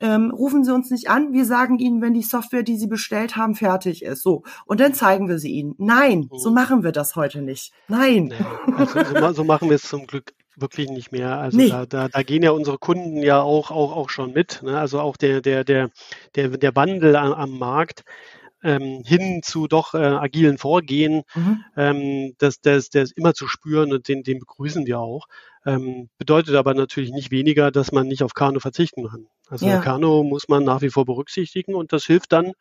ähm, 0.00 0.30
rufen 0.30 0.64
Sie 0.64 0.74
uns 0.74 0.90
nicht 0.90 1.08
an, 1.08 1.32
wir 1.32 1.44
sagen 1.44 1.78
Ihnen, 1.78 2.02
wenn 2.02 2.14
die 2.14 2.22
Software, 2.22 2.62
die 2.62 2.76
Sie 2.76 2.86
bestellt 2.86 3.36
haben, 3.36 3.54
fertig 3.54 4.02
ist. 4.02 4.22
So. 4.22 4.42
Und 4.66 4.80
dann 4.80 4.94
zeigen 4.94 5.28
wir 5.28 5.38
sie 5.38 5.52
Ihnen. 5.52 5.74
Nein, 5.78 6.28
so 6.32 6.50
mhm. 6.50 6.54
machen 6.54 6.84
wir 6.84 6.92
das 6.92 7.16
heute 7.16 7.42
nicht. 7.42 7.72
Nein. 7.88 8.32
Nee, 8.66 8.74
also 8.76 9.04
so, 9.04 9.32
so 9.32 9.44
machen 9.44 9.68
wir 9.68 9.76
es 9.76 9.82
zum 9.82 10.06
Glück 10.06 10.32
wirklich 10.56 10.90
nicht 10.90 11.12
mehr. 11.12 11.38
Also 11.38 11.56
nee. 11.56 11.68
da, 11.68 11.86
da, 11.86 12.08
da 12.08 12.22
gehen 12.22 12.42
ja 12.42 12.50
unsere 12.50 12.78
Kunden 12.78 13.22
ja 13.22 13.40
auch, 13.40 13.70
auch, 13.70 13.96
auch 13.96 14.10
schon 14.10 14.32
mit. 14.32 14.62
Ne? 14.62 14.78
Also 14.78 15.00
auch 15.00 15.16
der, 15.16 15.40
der, 15.40 15.64
der, 15.64 15.90
der, 16.34 16.48
der 16.48 16.76
Wandel 16.76 17.16
am, 17.16 17.32
am 17.32 17.58
Markt 17.58 18.04
ähm, 18.62 19.02
hin 19.04 19.42
zu 19.42 19.68
doch 19.68 19.94
äh, 19.94 19.98
agilen 19.98 20.58
Vorgehen, 20.58 21.22
mhm. 21.34 21.64
ähm, 21.76 22.34
das, 22.38 22.60
das, 22.60 22.88
das 22.90 23.12
immer 23.12 23.34
zu 23.34 23.46
spüren 23.46 23.92
und 23.92 24.08
den, 24.08 24.22
den 24.22 24.38
begrüßen 24.38 24.86
wir 24.86 24.98
auch. 24.98 25.26
Ähm, 25.66 26.08
bedeutet 26.16 26.54
aber 26.54 26.74
natürlich 26.74 27.10
nicht 27.10 27.32
weniger, 27.32 27.72
dass 27.72 27.90
man 27.90 28.06
nicht 28.06 28.22
auf 28.22 28.34
Kano 28.34 28.60
verzichten 28.60 29.08
kann. 29.08 29.26
Also 29.48 29.66
ja. 29.66 29.80
Kano 29.80 30.22
muss 30.22 30.48
man 30.48 30.62
nach 30.62 30.80
wie 30.80 30.90
vor 30.90 31.04
berücksichtigen 31.04 31.74
und 31.74 31.92
das 31.92 32.04
hilft 32.04 32.30
dann 32.32 32.52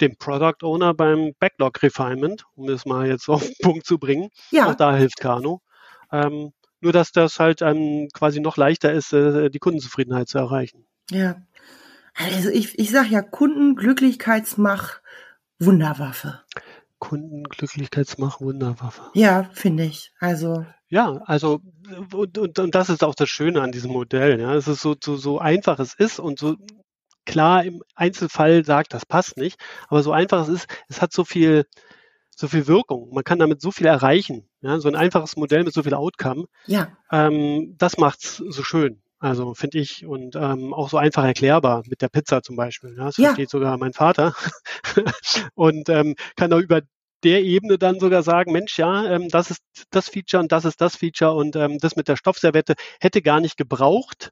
dem 0.00 0.16
Product 0.16 0.62
Owner 0.62 0.94
beim 0.94 1.34
Backlog 1.38 1.82
Refinement, 1.82 2.44
um 2.54 2.68
es 2.70 2.86
mal 2.86 3.06
jetzt 3.06 3.28
auf 3.28 3.44
den 3.44 3.54
Punkt 3.62 3.84
zu 3.84 3.98
bringen. 3.98 4.30
Ja. 4.50 4.70
Auch 4.70 4.74
da 4.74 4.96
hilft 4.96 5.20
Kano. 5.20 5.60
Ähm, 6.10 6.52
nur 6.80 6.92
dass 6.92 7.12
das 7.12 7.38
halt 7.38 7.60
ähm, 7.60 8.08
quasi 8.14 8.40
noch 8.40 8.56
leichter 8.56 8.92
ist, 8.92 9.12
äh, 9.12 9.50
die 9.50 9.58
Kundenzufriedenheit 9.58 10.28
zu 10.28 10.38
erreichen. 10.38 10.86
Ja. 11.10 11.42
Also 12.14 12.48
ich, 12.48 12.78
ich 12.78 12.90
sage 12.90 13.08
ja, 13.08 13.22
Kundenglücklichkeitsmach 13.22 15.00
Wunderwaffe. 15.58 16.40
Kundenglücklichkeitsmach 17.04 18.40
Wunderwaffe. 18.40 19.02
Ja, 19.12 19.50
finde 19.52 19.84
ich. 19.84 20.10
Also 20.20 20.64
ja, 20.88 21.20
also 21.26 21.60
und, 22.12 22.38
und, 22.38 22.58
und 22.58 22.74
das 22.74 22.88
ist 22.88 23.04
auch 23.04 23.14
das 23.14 23.28
Schöne 23.28 23.60
an 23.60 23.72
diesem 23.72 23.92
Modell. 23.92 24.40
Ja, 24.40 24.54
es 24.54 24.68
ist 24.68 24.80
so, 24.80 24.96
so, 25.02 25.16
so 25.16 25.38
einfach 25.38 25.78
es 25.80 25.94
ist 25.94 26.18
und 26.18 26.38
so 26.38 26.56
klar 27.26 27.64
im 27.64 27.82
Einzelfall 27.94 28.64
sagt, 28.64 28.94
das 28.94 29.04
passt 29.04 29.36
nicht, 29.36 29.58
aber 29.88 30.02
so 30.02 30.12
einfach 30.12 30.42
es 30.42 30.48
ist, 30.48 30.66
es 30.88 31.02
hat 31.02 31.12
so 31.12 31.24
viel, 31.24 31.66
so 32.34 32.48
viel 32.48 32.66
Wirkung. 32.66 33.12
Man 33.12 33.24
kann 33.24 33.38
damit 33.38 33.60
so 33.60 33.70
viel 33.70 33.86
erreichen. 33.86 34.48
Ja, 34.62 34.78
so 34.80 34.88
ein 34.88 34.96
einfaches 34.96 35.36
Modell 35.36 35.64
mit 35.64 35.74
so 35.74 35.82
viel 35.82 35.94
Outcome. 35.94 36.46
Ja. 36.66 36.96
Ähm, 37.12 37.74
das 37.76 37.98
macht's 37.98 38.36
so 38.36 38.62
schön. 38.62 39.02
Also 39.18 39.54
finde 39.54 39.78
ich 39.78 40.04
und 40.04 40.36
ähm, 40.36 40.74
auch 40.74 40.90
so 40.90 40.98
einfach 40.98 41.24
erklärbar 41.24 41.82
mit 41.86 42.02
der 42.02 42.08
Pizza 42.08 42.42
zum 42.42 42.56
Beispiel. 42.56 42.94
Ja, 42.96 43.06
das 43.06 43.16
ja. 43.16 43.28
versteht 43.28 43.48
sogar 43.50 43.78
mein 43.78 43.94
Vater 43.94 44.34
und 45.54 45.88
ähm, 45.88 46.14
kann 46.36 46.52
auch 46.52 46.58
über 46.58 46.82
der 47.24 47.42
Ebene 47.42 47.78
dann 47.78 47.98
sogar 47.98 48.22
sagen, 48.22 48.52
Mensch, 48.52 48.78
ja, 48.78 49.06
ähm, 49.06 49.28
das 49.28 49.50
ist 49.50 49.62
das 49.90 50.08
Feature 50.08 50.42
und 50.42 50.52
das 50.52 50.64
ist 50.64 50.80
das 50.80 50.96
Feature 50.96 51.34
und 51.34 51.56
ähm, 51.56 51.78
das 51.78 51.96
mit 51.96 52.08
der 52.08 52.16
Stoffservette 52.16 52.74
hätte 53.00 53.22
gar 53.22 53.40
nicht 53.40 53.56
gebraucht 53.56 54.30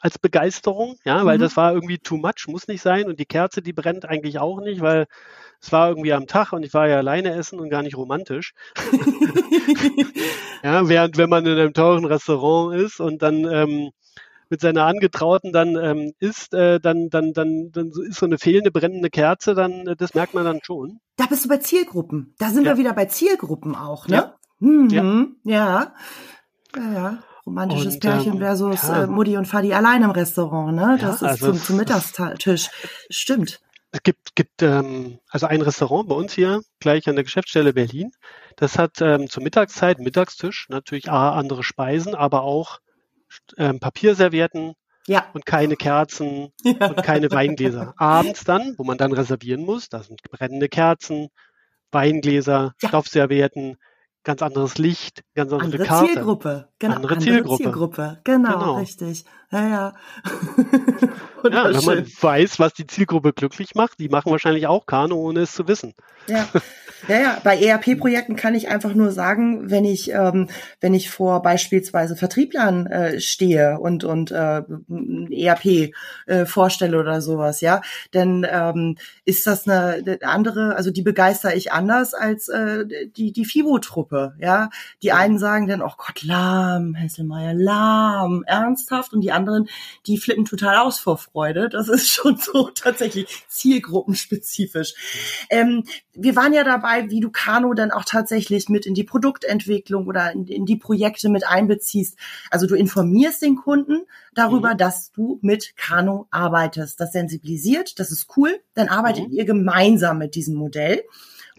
als 0.00 0.18
Begeisterung, 0.18 0.96
ja, 1.04 1.24
weil 1.24 1.38
mhm. 1.38 1.42
das 1.42 1.56
war 1.56 1.72
irgendwie 1.72 1.98
too 1.98 2.18
much, 2.18 2.46
muss 2.46 2.68
nicht 2.68 2.82
sein 2.82 3.06
und 3.08 3.18
die 3.18 3.26
Kerze, 3.26 3.62
die 3.62 3.72
brennt 3.72 4.04
eigentlich 4.04 4.38
auch 4.38 4.60
nicht, 4.60 4.80
weil 4.80 5.06
es 5.60 5.72
war 5.72 5.88
irgendwie 5.88 6.12
am 6.12 6.28
Tag 6.28 6.52
und 6.52 6.62
ich 6.62 6.72
war 6.72 6.86
ja 6.86 6.98
alleine 6.98 7.34
essen 7.34 7.58
und 7.58 7.68
gar 7.68 7.82
nicht 7.82 7.96
romantisch. 7.96 8.54
ja, 10.62 10.88
während 10.88 11.16
wenn 11.16 11.30
man 11.30 11.46
in 11.46 11.58
einem 11.58 11.72
teuren 11.72 12.04
Restaurant 12.04 12.80
ist 12.80 13.00
und 13.00 13.22
dann 13.22 13.44
ähm, 13.44 13.90
mit 14.50 14.60
seiner 14.60 14.84
Angetrauten 14.84 15.52
dann 15.52 15.76
ähm, 15.76 16.12
isst, 16.18 16.54
äh, 16.54 16.80
dann, 16.80 17.10
dann, 17.10 17.32
dann, 17.32 17.70
dann 17.72 17.90
ist 18.08 18.18
so 18.18 18.26
eine 18.26 18.38
fehlende 18.38 18.70
brennende 18.70 19.10
Kerze, 19.10 19.54
dann, 19.54 19.86
äh, 19.86 19.96
das 19.96 20.14
merkt 20.14 20.34
man 20.34 20.44
dann 20.44 20.60
schon. 20.62 21.00
Da 21.16 21.26
bist 21.26 21.44
du 21.44 21.48
bei 21.48 21.58
Zielgruppen. 21.58 22.34
Da 22.38 22.50
sind 22.50 22.64
ja. 22.64 22.72
wir 22.72 22.78
wieder 22.78 22.92
bei 22.92 23.06
Zielgruppen 23.06 23.74
auch, 23.74 24.08
ne? 24.08 24.16
Ja. 24.16 24.34
Mhm. 24.60 25.36
ja. 25.44 25.92
ja. 26.76 26.92
ja. 26.92 27.18
Romantisches 27.46 27.94
und, 27.94 28.00
Pärchen 28.00 28.32
ähm, 28.34 28.38
versus 28.40 28.82
ja. 28.82 29.04
äh, 29.04 29.06
Mutti 29.06 29.36
und 29.36 29.46
Fadi 29.46 29.72
allein 29.72 30.02
im 30.02 30.10
Restaurant, 30.10 30.74
ne? 30.74 30.98
Das 31.00 31.16
ist 31.16 31.22
also 31.22 31.52
zum, 31.52 31.62
zum 31.62 31.76
Mittagstisch. 31.76 32.68
Stimmt. 33.08 33.60
Es 33.90 34.02
gibt, 34.02 34.36
gibt 34.36 34.62
ähm, 34.62 35.18
also 35.30 35.46
ein 35.46 35.62
Restaurant 35.62 36.08
bei 36.08 36.14
uns 36.14 36.34
hier, 36.34 36.60
gleich 36.78 37.08
an 37.08 37.14
der 37.14 37.24
Geschäftsstelle 37.24 37.72
Berlin. 37.72 38.12
Das 38.56 38.78
hat 38.78 39.00
ähm, 39.00 39.30
zur 39.30 39.42
Mittagszeit, 39.42 39.98
Mittagstisch, 39.98 40.66
natürlich 40.68 41.10
A, 41.10 41.32
andere 41.32 41.64
Speisen, 41.64 42.14
aber 42.14 42.42
auch 42.42 42.80
ähm, 43.56 43.80
Papierservietten 43.80 44.74
ja. 45.06 45.26
und 45.32 45.46
keine 45.46 45.76
Kerzen 45.76 46.52
ja. 46.62 46.88
und 46.88 47.02
keine 47.02 47.30
Weingläser. 47.30 47.94
Abends 47.96 48.44
dann, 48.44 48.74
wo 48.76 48.84
man 48.84 48.98
dann 48.98 49.12
reservieren 49.12 49.64
muss, 49.64 49.88
da 49.88 50.02
sind 50.02 50.22
brennende 50.22 50.68
Kerzen, 50.68 51.28
Weingläser, 51.90 52.74
ja. 52.80 52.88
Stoffservietten, 52.88 53.76
ganz 54.24 54.42
anderes 54.42 54.78
Licht, 54.78 55.22
ganz 55.34 55.52
andere, 55.52 55.64
andere 55.64 55.84
Karte. 55.84 56.12
Zielgruppe, 56.12 56.68
genau. 56.78 56.96
Andere, 56.96 57.14
andere 57.14 57.30
Zielgruppe. 57.30 57.62
Zielgruppe. 57.62 58.18
Genau, 58.24 58.58
genau, 58.58 58.74
richtig. 58.78 59.24
Ja, 59.50 59.66
ja. 59.66 59.94
ja, 61.50 61.72
wenn 61.72 61.84
man 61.84 62.06
weiß, 62.20 62.58
was 62.58 62.74
die 62.74 62.86
Zielgruppe 62.86 63.32
glücklich 63.32 63.74
macht, 63.74 63.98
die 63.98 64.10
machen 64.10 64.30
wahrscheinlich 64.30 64.66
auch 64.66 64.84
Kano, 64.84 65.16
ohne 65.16 65.40
es 65.40 65.52
zu 65.52 65.66
wissen. 65.66 65.94
Ja, 66.26 66.46
ja, 67.06 67.20
ja. 67.20 67.40
bei 67.42 67.58
ERP-Projekten 67.58 68.36
kann 68.36 68.54
ich 68.54 68.68
einfach 68.68 68.92
nur 68.92 69.10
sagen, 69.12 69.70
wenn 69.70 69.86
ich, 69.86 70.12
ähm, 70.12 70.48
wenn 70.80 70.92
ich 70.92 71.10
vor 71.10 71.40
beispielsweise 71.40 72.16
Vertrieblern 72.16 72.86
äh, 72.86 73.20
stehe 73.20 73.78
und, 73.78 74.04
und 74.04 74.30
äh, 74.30 74.62
ERP 75.30 75.92
äh, 76.26 76.44
vorstelle 76.44 76.98
oder 76.98 77.22
sowas, 77.22 77.62
ja, 77.62 77.80
dann 78.10 78.46
ähm, 78.50 78.98
ist 79.24 79.46
das 79.46 79.66
eine, 79.66 80.18
andere, 80.22 80.76
also 80.76 80.90
die 80.90 81.02
begeister 81.02 81.56
ich 81.56 81.72
anders 81.72 82.12
als 82.12 82.48
äh, 82.48 82.84
die, 83.16 83.32
die 83.32 83.44
FIBO-Truppe, 83.46 84.34
ja. 84.38 84.68
Die 85.02 85.12
einen 85.12 85.38
sagen 85.38 85.68
dann, 85.68 85.80
oh 85.80 85.92
Gott, 85.96 86.22
lahm, 86.68 86.94
Hesselmeier, 86.94 87.54
lahm, 87.54 88.44
ernsthaft 88.46 89.12
und 89.12 89.20
die 89.20 89.32
anderen, 89.32 89.68
die 90.06 90.18
flippen 90.18 90.44
total 90.44 90.76
aus 90.76 90.98
vor 90.98 91.18
Freude. 91.18 91.68
Das 91.68 91.88
ist 91.88 92.08
schon 92.12 92.36
so 92.36 92.70
tatsächlich 92.70 93.44
zielgruppenspezifisch. 93.48 95.46
Ähm, 95.50 95.84
wir 96.14 96.36
waren 96.36 96.52
ja 96.52 96.64
dabei, 96.64 97.10
wie 97.10 97.20
du 97.20 97.30
Kano 97.30 97.74
dann 97.74 97.90
auch 97.90 98.04
tatsächlich 98.04 98.68
mit 98.68 98.86
in 98.86 98.94
die 98.94 99.04
Produktentwicklung 99.04 100.06
oder 100.06 100.32
in, 100.32 100.46
in 100.46 100.66
die 100.66 100.76
Projekte 100.76 101.28
mit 101.28 101.46
einbeziehst. 101.46 102.18
Also 102.50 102.66
du 102.66 102.74
informierst 102.74 103.42
den 103.42 103.56
Kunden 103.56 104.02
darüber, 104.34 104.74
mhm. 104.74 104.78
dass 104.78 105.12
du 105.12 105.38
mit 105.42 105.76
Kano 105.76 106.26
arbeitest. 106.30 107.00
Das 107.00 107.12
sensibilisiert, 107.12 107.98
das 107.98 108.10
ist 108.10 108.28
cool. 108.36 108.60
Dann 108.74 108.88
arbeitet 108.88 109.28
mhm. 109.28 109.34
ihr 109.34 109.44
gemeinsam 109.44 110.18
mit 110.18 110.34
diesem 110.34 110.54
Modell. 110.54 111.02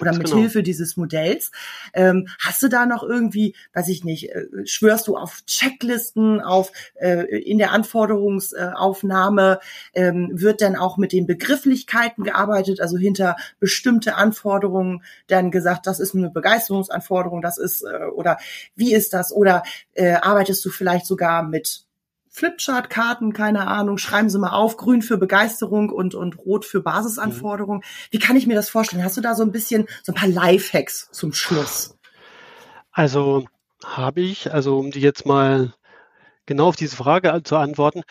Oder 0.02 0.14
mit 0.14 0.26
genau. 0.26 0.38
Hilfe 0.38 0.64
dieses 0.64 0.98
Modells. 0.98 1.52
Ähm, 1.94 2.28
hast 2.40 2.62
du 2.62 2.68
da 2.68 2.86
noch 2.86 3.04
irgendwie, 3.04 3.56
weiß 3.74 3.88
ich 3.90 4.04
nicht, 4.04 4.30
äh, 4.30 4.46
schwörst 4.66 5.08
du 5.08 5.18
auf 5.18 5.42
Checklisten, 5.46 6.42
auf 6.42 6.72
äh, 6.96 7.24
in 7.40 7.58
der 7.58 7.72
Anforderungsaufnahme 7.72 9.60
ähm, 9.94 10.30
wird 10.34 10.62
dann 10.62 10.76
auch 10.76 10.98
mit 10.98 11.12
den 11.12 11.28
Begrifflichkeiten 11.28 12.24
gearbeitet, 12.24 12.82
also 12.82 12.98
hinter 12.98 13.36
bestimmte 13.60 14.16
Anforderungen 14.16 15.04
dann 15.28 15.52
gesagt, 15.52 15.88
das 15.88 16.00
ist 16.00 16.16
eine 16.16 16.30
Begeisterungsanforderung, 16.30 17.42
das 17.42 17.58
ist 17.58 17.84
äh, 17.84 18.06
oder 18.06 18.38
wie 18.76 18.94
ist 18.94 19.14
das 19.14 19.32
oder 19.32 19.64
äh, 19.94 20.14
arbeitest 20.14 20.64
du 20.66 20.70
vielleicht 20.70 21.06
sogar 21.06 21.44
mit 21.44 21.89
Flipchart-Karten, 22.30 23.34
keine 23.34 23.68
Ahnung, 23.68 23.98
schreiben 23.98 24.30
Sie 24.30 24.40
mal 24.40 24.52
auf, 24.52 24.78
grün 24.78 25.02
für 25.02 25.18
Begeisterung 25.18 25.90
und, 25.90 26.16
und 26.16 26.38
rot 26.40 26.66
für 26.66 26.82
Basisanforderungen. 26.82 27.84
Wie 28.12 28.20
kann 28.20 28.36
ich 28.36 28.48
mir 28.48 28.56
das 28.56 28.70
vorstellen? 28.70 29.04
Hast 29.04 29.18
du 29.18 29.22
da 29.22 29.36
so 29.36 29.44
ein 29.44 29.52
bisschen, 29.52 29.88
so 30.04 30.12
ein 30.12 30.16
paar 30.16 30.30
Lifehacks 30.30 31.10
zum 31.12 31.34
Schluss? 31.34 31.98
Also 32.92 33.46
habe 33.84 34.22
ich, 34.22 34.54
also 34.54 34.78
um 34.78 34.92
die 34.92 35.02
jetzt 35.02 35.26
mal 35.26 35.74
genau 36.46 36.68
auf 36.68 36.76
diese 36.76 36.96
Frage 36.96 37.42
zu 37.44 37.58
antworten, 37.58 38.04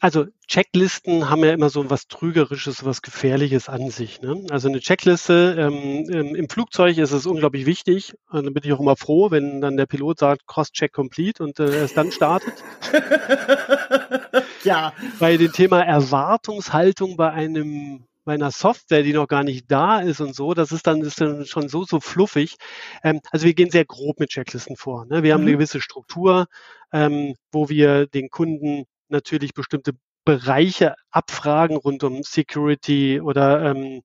also 0.00 0.26
Checklisten 0.48 1.30
haben 1.30 1.44
ja 1.44 1.52
immer 1.52 1.70
so 1.70 1.88
was 1.88 2.08
Trügerisches, 2.08 2.84
was 2.84 3.02
Gefährliches 3.02 3.68
an 3.68 3.90
sich. 3.90 4.20
Ne? 4.20 4.44
Also 4.50 4.68
eine 4.68 4.80
Checkliste 4.80 5.56
ähm, 5.58 6.08
im, 6.10 6.34
im, 6.34 6.48
Flugzeug 6.48 6.98
ist 6.98 7.12
es 7.12 7.26
unglaublich 7.26 7.66
wichtig. 7.66 8.14
Und 8.28 8.44
dann 8.44 8.54
bin 8.54 8.62
ich 8.64 8.72
auch 8.72 8.80
immer 8.80 8.96
froh, 8.96 9.30
wenn 9.30 9.60
dann 9.60 9.76
der 9.76 9.86
Pilot 9.86 10.18
sagt, 10.18 10.46
Cross-Check 10.46 10.92
complete 10.92 11.42
und 11.42 11.58
äh, 11.60 11.84
es 11.84 11.94
dann 11.94 12.12
startet. 12.12 12.54
ja. 14.64 14.92
Bei 15.18 15.36
dem 15.36 15.52
Thema 15.52 15.80
Erwartungshaltung 15.82 17.16
bei 17.16 17.30
einem 17.30 18.06
bei 18.24 18.34
einer 18.34 18.50
Software, 18.50 19.02
die 19.02 19.12
noch 19.12 19.28
gar 19.28 19.44
nicht 19.44 19.70
da 19.70 20.00
ist 20.00 20.20
und 20.20 20.34
so, 20.34 20.54
das 20.54 20.72
ist 20.72 20.86
dann, 20.86 21.02
ist 21.02 21.20
dann 21.20 21.44
schon 21.44 21.68
so, 21.68 21.84
so 21.84 22.00
fluffig. 22.00 22.56
Ähm, 23.02 23.20
also 23.30 23.44
wir 23.44 23.54
gehen 23.54 23.70
sehr 23.70 23.84
grob 23.84 24.18
mit 24.18 24.30
Checklisten 24.30 24.76
vor. 24.76 25.04
Ne? 25.04 25.22
Wir 25.22 25.34
haben 25.34 25.42
eine 25.42 25.50
mhm. 25.50 25.56
gewisse 25.56 25.80
Struktur, 25.80 26.46
ähm, 26.92 27.34
wo 27.52 27.68
wir 27.68 28.06
den 28.06 28.30
Kunden 28.30 28.86
natürlich 29.08 29.54
bestimmte 29.54 29.92
Bereiche 30.24 30.94
abfragen 31.10 31.76
rund 31.76 32.02
um 32.02 32.22
Security 32.22 33.20
oder 33.20 33.70
ähm, 33.70 34.02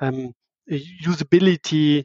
ähm, 0.00 0.34
Usability, 0.66 2.04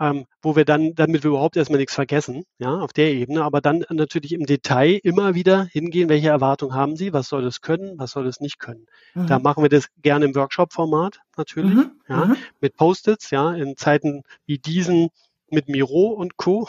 ähm, 0.00 0.26
wo 0.42 0.56
wir 0.56 0.64
dann, 0.64 0.94
damit 0.94 1.22
wir 1.24 1.30
überhaupt 1.30 1.56
erstmal 1.56 1.78
nichts 1.78 1.94
vergessen, 1.94 2.44
ja, 2.58 2.78
auf 2.78 2.92
der 2.92 3.12
Ebene, 3.12 3.42
aber 3.42 3.60
dann 3.60 3.84
natürlich 3.90 4.32
im 4.32 4.46
Detail 4.46 5.00
immer 5.02 5.34
wieder 5.34 5.64
hingehen, 5.64 6.08
welche 6.08 6.28
Erwartungen 6.28 6.74
haben 6.74 6.96
Sie, 6.96 7.12
was 7.12 7.28
soll 7.28 7.44
es 7.44 7.60
können, 7.60 7.98
was 7.98 8.12
soll 8.12 8.26
es 8.26 8.40
nicht 8.40 8.58
können. 8.58 8.86
Mhm. 9.14 9.26
Da 9.26 9.38
machen 9.38 9.62
wir 9.62 9.70
das 9.70 9.88
gerne 10.02 10.26
im 10.26 10.34
Workshop-Format 10.34 11.20
natürlich, 11.36 11.74
mhm. 11.74 11.92
ja, 12.08 12.26
mhm. 12.26 12.36
mit 12.60 12.76
Post-its, 12.76 13.30
ja, 13.30 13.52
in 13.54 13.76
Zeiten 13.76 14.22
wie 14.46 14.58
diesen 14.58 15.08
mit 15.50 15.68
Miro 15.68 16.08
und 16.08 16.36
Co. 16.36 16.68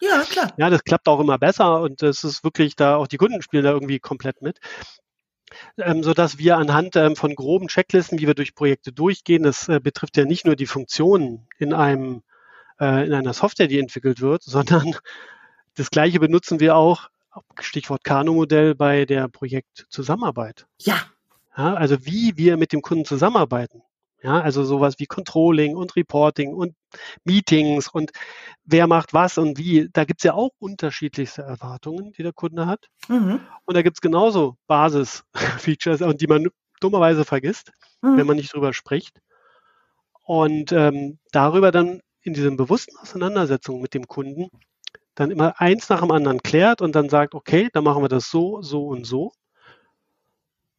Ja, 0.00 0.22
klar. 0.22 0.52
Ja, 0.56 0.70
das 0.70 0.84
klappt 0.84 1.08
auch 1.08 1.20
immer 1.20 1.38
besser 1.38 1.80
und 1.80 2.02
es 2.02 2.24
ist 2.24 2.44
wirklich 2.44 2.76
da, 2.76 2.96
auch 2.96 3.06
die 3.06 3.16
Kunden 3.16 3.42
spielen 3.42 3.64
da 3.64 3.72
irgendwie 3.72 4.00
komplett 4.00 4.42
mit. 4.42 4.58
Ähm, 5.78 6.02
so 6.02 6.14
dass 6.14 6.38
wir 6.38 6.56
anhand 6.56 6.96
ähm, 6.96 7.16
von 7.16 7.34
groben 7.34 7.68
Checklisten, 7.68 8.18
wie 8.18 8.26
wir 8.26 8.34
durch 8.34 8.54
Projekte 8.54 8.92
durchgehen, 8.92 9.42
das 9.44 9.68
äh, 9.68 9.80
betrifft 9.80 10.16
ja 10.16 10.24
nicht 10.24 10.46
nur 10.46 10.56
die 10.56 10.66
Funktionen 10.66 11.46
in 11.58 11.72
einem 11.72 12.22
äh, 12.80 13.06
in 13.06 13.12
einer 13.12 13.32
Software, 13.32 13.68
die 13.68 13.78
entwickelt 13.78 14.20
wird, 14.20 14.42
sondern 14.44 14.96
das 15.76 15.90
gleiche 15.90 16.20
benutzen 16.20 16.60
wir 16.60 16.76
auch, 16.76 17.08
Stichwort 17.60 18.04
Kano-Modell, 18.04 18.74
bei 18.74 19.06
der 19.06 19.28
Projektzusammenarbeit. 19.28 20.66
Ja. 20.80 21.00
ja. 21.56 21.74
Also 21.74 22.06
wie 22.06 22.36
wir 22.36 22.56
mit 22.56 22.72
dem 22.72 22.80
Kunden 22.80 23.04
zusammenarbeiten. 23.04 23.82
Ja, 24.24 24.40
also 24.40 24.64
sowas 24.64 24.94
wie 24.96 25.04
Controlling 25.04 25.76
und 25.76 25.96
Reporting 25.96 26.54
und 26.54 26.74
Meetings 27.24 27.88
und 27.88 28.10
wer 28.64 28.86
macht 28.86 29.12
was 29.12 29.36
und 29.36 29.58
wie. 29.58 29.90
Da 29.92 30.06
gibt's 30.06 30.24
ja 30.24 30.32
auch 30.32 30.52
unterschiedlichste 30.58 31.42
Erwartungen, 31.42 32.12
die 32.12 32.22
der 32.22 32.32
Kunde 32.32 32.66
hat. 32.66 32.86
Mhm. 33.08 33.40
Und 33.66 33.76
da 33.76 33.82
gibt's 33.82 34.00
genauso 34.00 34.56
Basis-Features, 34.66 36.02
die 36.16 36.26
man 36.26 36.48
dummerweise 36.80 37.26
vergisst, 37.26 37.72
mhm. 38.00 38.16
wenn 38.16 38.26
man 38.26 38.36
nicht 38.36 38.54
drüber 38.54 38.72
spricht. 38.72 39.20
Und 40.24 40.72
ähm, 40.72 41.18
darüber 41.30 41.70
dann 41.70 42.00
in 42.22 42.32
diesen 42.32 42.56
bewussten 42.56 42.96
Auseinandersetzungen 42.96 43.82
mit 43.82 43.92
dem 43.92 44.08
Kunden 44.08 44.48
dann 45.14 45.32
immer 45.32 45.60
eins 45.60 45.90
nach 45.90 46.00
dem 46.00 46.10
anderen 46.10 46.42
klärt 46.42 46.80
und 46.80 46.94
dann 46.94 47.10
sagt, 47.10 47.34
okay, 47.34 47.68
dann 47.74 47.84
machen 47.84 48.02
wir 48.02 48.08
das 48.08 48.30
so, 48.30 48.62
so 48.62 48.86
und 48.86 49.04
so. 49.06 49.32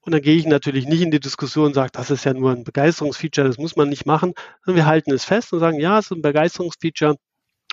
Und 0.06 0.12
dann 0.12 0.22
gehe 0.22 0.36
ich 0.36 0.46
natürlich 0.46 0.86
nicht 0.86 1.02
in 1.02 1.12
die 1.12 1.20
Diskussion 1.20 1.68
und 1.68 1.74
sage, 1.74 1.90
das 1.92 2.12
ist 2.12 2.26
ja 2.26 2.34
nur 2.34 2.52
ein 2.52 2.64
Begeisterungsfeature, 2.64 3.48
das 3.48 3.58
muss 3.58 3.76
man 3.76 3.90
nicht 3.90 4.06
machen, 4.06 4.34
sondern 4.64 4.84
wir 4.84 4.86
halten 4.86 5.12
es 5.12 5.26
fest 5.26 5.52
und 5.52 5.60
sagen, 5.60 5.80
ja, 5.80 5.98
es 5.98 6.06
ist 6.06 6.12
ein 6.12 6.22
Begeisterungsfeature 6.22 7.16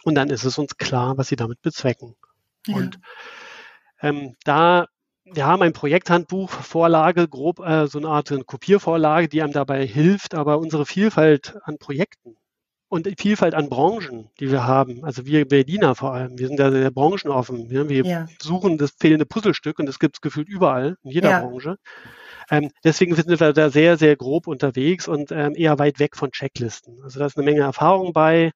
und 0.04 0.14
dann 0.14 0.30
ist 0.30 0.44
es 0.44 0.58
uns 0.58 0.76
klar, 0.76 1.18
was 1.18 1.28
sie 1.28 1.36
damit 1.36 1.60
bezwecken. 1.60 2.16
Ja. 2.66 2.76
Und 2.76 2.98
ähm, 4.00 4.34
da 4.44 4.86
wir 5.24 5.46
haben 5.46 5.62
ein 5.62 5.72
Projekthandbuch, 5.72 6.50
Vorlage, 6.50 7.28
grob 7.28 7.60
äh, 7.60 7.86
so 7.86 7.98
eine 7.98 8.08
Art 8.08 8.34
Kopiervorlage, 8.46 9.28
die 9.28 9.42
einem 9.42 9.52
dabei 9.52 9.86
hilft, 9.86 10.34
aber 10.34 10.58
unsere 10.58 10.84
Vielfalt 10.84 11.54
an 11.62 11.78
Projekten 11.78 12.36
und 12.88 13.06
die 13.06 13.14
Vielfalt 13.16 13.54
an 13.54 13.70
Branchen, 13.70 14.28
die 14.38 14.50
wir 14.50 14.66
haben, 14.66 15.04
also 15.04 15.24
wir 15.24 15.46
Berliner 15.46 15.94
vor 15.94 16.12
allem, 16.12 16.38
wir 16.38 16.48
sind 16.48 16.58
ja 16.58 16.70
sehr 16.70 16.90
branchenoffen. 16.90 17.70
Wir, 17.70 17.88
wir 17.88 18.04
ja. 18.04 18.26
suchen 18.40 18.76
das 18.76 18.92
fehlende 18.98 19.24
Puzzlestück 19.24 19.78
und 19.78 19.86
das 19.86 19.98
gibt 19.98 20.16
es 20.16 20.20
gefühlt 20.20 20.48
überall, 20.48 20.96
in 21.02 21.10
jeder 21.10 21.30
ja. 21.30 21.40
Branche. 21.40 21.76
Ähm, 22.50 22.70
deswegen 22.84 23.14
sind 23.14 23.28
wir 23.28 23.52
da 23.52 23.70
sehr, 23.70 23.96
sehr 23.96 24.16
grob 24.16 24.46
unterwegs 24.46 25.08
und 25.08 25.32
ähm, 25.32 25.54
eher 25.54 25.78
weit 25.78 25.98
weg 25.98 26.16
von 26.16 26.32
Checklisten. 26.32 27.02
Also 27.02 27.18
da 27.18 27.26
ist 27.26 27.36
eine 27.36 27.44
Menge 27.44 27.60
Erfahrung 27.60 28.12
bei 28.12 28.52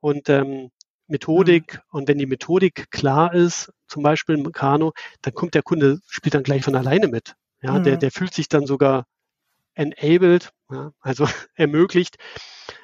und 0.00 0.28
ähm, 0.28 0.70
Methodik. 1.06 1.74
Mhm. 1.74 1.98
Und 1.98 2.08
wenn 2.08 2.18
die 2.18 2.26
Methodik 2.26 2.90
klar 2.90 3.34
ist, 3.34 3.72
zum 3.86 4.02
Beispiel 4.02 4.36
im 4.36 4.52
Kano, 4.52 4.92
dann 5.22 5.34
kommt 5.34 5.54
der 5.54 5.62
Kunde, 5.62 6.00
spielt 6.06 6.34
dann 6.34 6.44
gleich 6.44 6.64
von 6.64 6.74
alleine 6.74 7.08
mit. 7.08 7.34
Ja, 7.62 7.78
mhm. 7.78 7.84
der, 7.84 7.96
der 7.98 8.10
fühlt 8.10 8.32
sich 8.32 8.48
dann 8.48 8.66
sogar 8.66 9.04
enabled, 9.74 10.50
ja, 10.70 10.92
also 11.00 11.26
ermöglicht, 11.54 12.16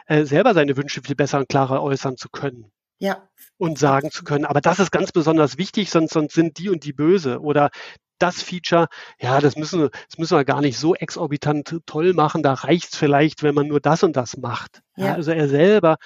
äh, 0.06 0.24
selber 0.24 0.54
seine 0.54 0.76
Wünsche 0.76 1.02
viel 1.02 1.16
besser 1.16 1.38
und 1.38 1.48
klarer 1.48 1.82
äußern 1.82 2.16
zu 2.16 2.28
können. 2.28 2.70
Ja. 2.98 3.28
Und 3.58 3.78
sagen 3.78 4.10
zu 4.10 4.24
können, 4.24 4.46
aber 4.46 4.60
das 4.60 4.78
ist 4.78 4.90
ganz 4.90 5.12
besonders 5.12 5.58
wichtig, 5.58 5.90
sonst, 5.90 6.12
sonst 6.12 6.34
sind 6.34 6.58
die 6.58 6.70
und 6.70 6.84
die 6.84 6.94
böse. 6.94 7.40
Oder 7.40 7.70
das 8.18 8.42
Feature, 8.42 8.88
ja, 9.18 9.40
das 9.40 9.56
müssen, 9.56 9.80
das 9.80 10.18
müssen 10.18 10.36
wir 10.36 10.44
gar 10.44 10.60
nicht 10.60 10.78
so 10.78 10.94
exorbitant 10.94 11.80
toll 11.86 12.12
machen. 12.14 12.42
Da 12.42 12.54
reicht 12.54 12.92
es 12.92 12.98
vielleicht, 12.98 13.42
wenn 13.42 13.54
man 13.54 13.68
nur 13.68 13.80
das 13.80 14.02
und 14.02 14.16
das 14.16 14.36
macht. 14.36 14.82
Ja. 14.96 15.06
ja 15.06 15.14
also 15.14 15.32
er 15.32 15.48
selber 15.48 15.96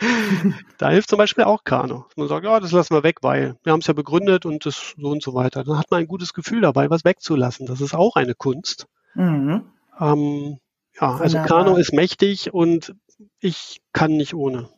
da 0.78 0.90
hilft 0.90 1.10
zum 1.10 1.18
Beispiel 1.18 1.44
auch 1.44 1.64
Kano. 1.64 2.06
Man 2.16 2.28
sagt, 2.28 2.44
ja, 2.44 2.58
das 2.58 2.72
lassen 2.72 2.94
wir 2.94 3.02
weg, 3.02 3.18
weil 3.22 3.56
wir 3.62 3.72
haben 3.72 3.80
es 3.80 3.86
ja 3.86 3.94
begründet 3.94 4.46
und 4.46 4.66
das 4.66 4.94
so 4.96 5.08
und 5.08 5.22
so 5.22 5.34
weiter. 5.34 5.62
Dann 5.62 5.78
hat 5.78 5.90
man 5.90 6.00
ein 6.00 6.08
gutes 6.08 6.32
Gefühl 6.32 6.62
dabei, 6.62 6.90
was 6.90 7.04
wegzulassen. 7.04 7.66
Das 7.66 7.80
ist 7.80 7.94
auch 7.94 8.16
eine 8.16 8.34
Kunst. 8.34 8.86
Mhm. 9.14 9.66
Ähm, 10.00 10.58
ja, 11.00 11.16
also 11.16 11.38
Kano 11.42 11.76
ist 11.76 11.92
mächtig 11.92 12.52
und 12.52 12.94
ich 13.38 13.80
kann 13.92 14.16
nicht 14.16 14.34
ohne. 14.34 14.68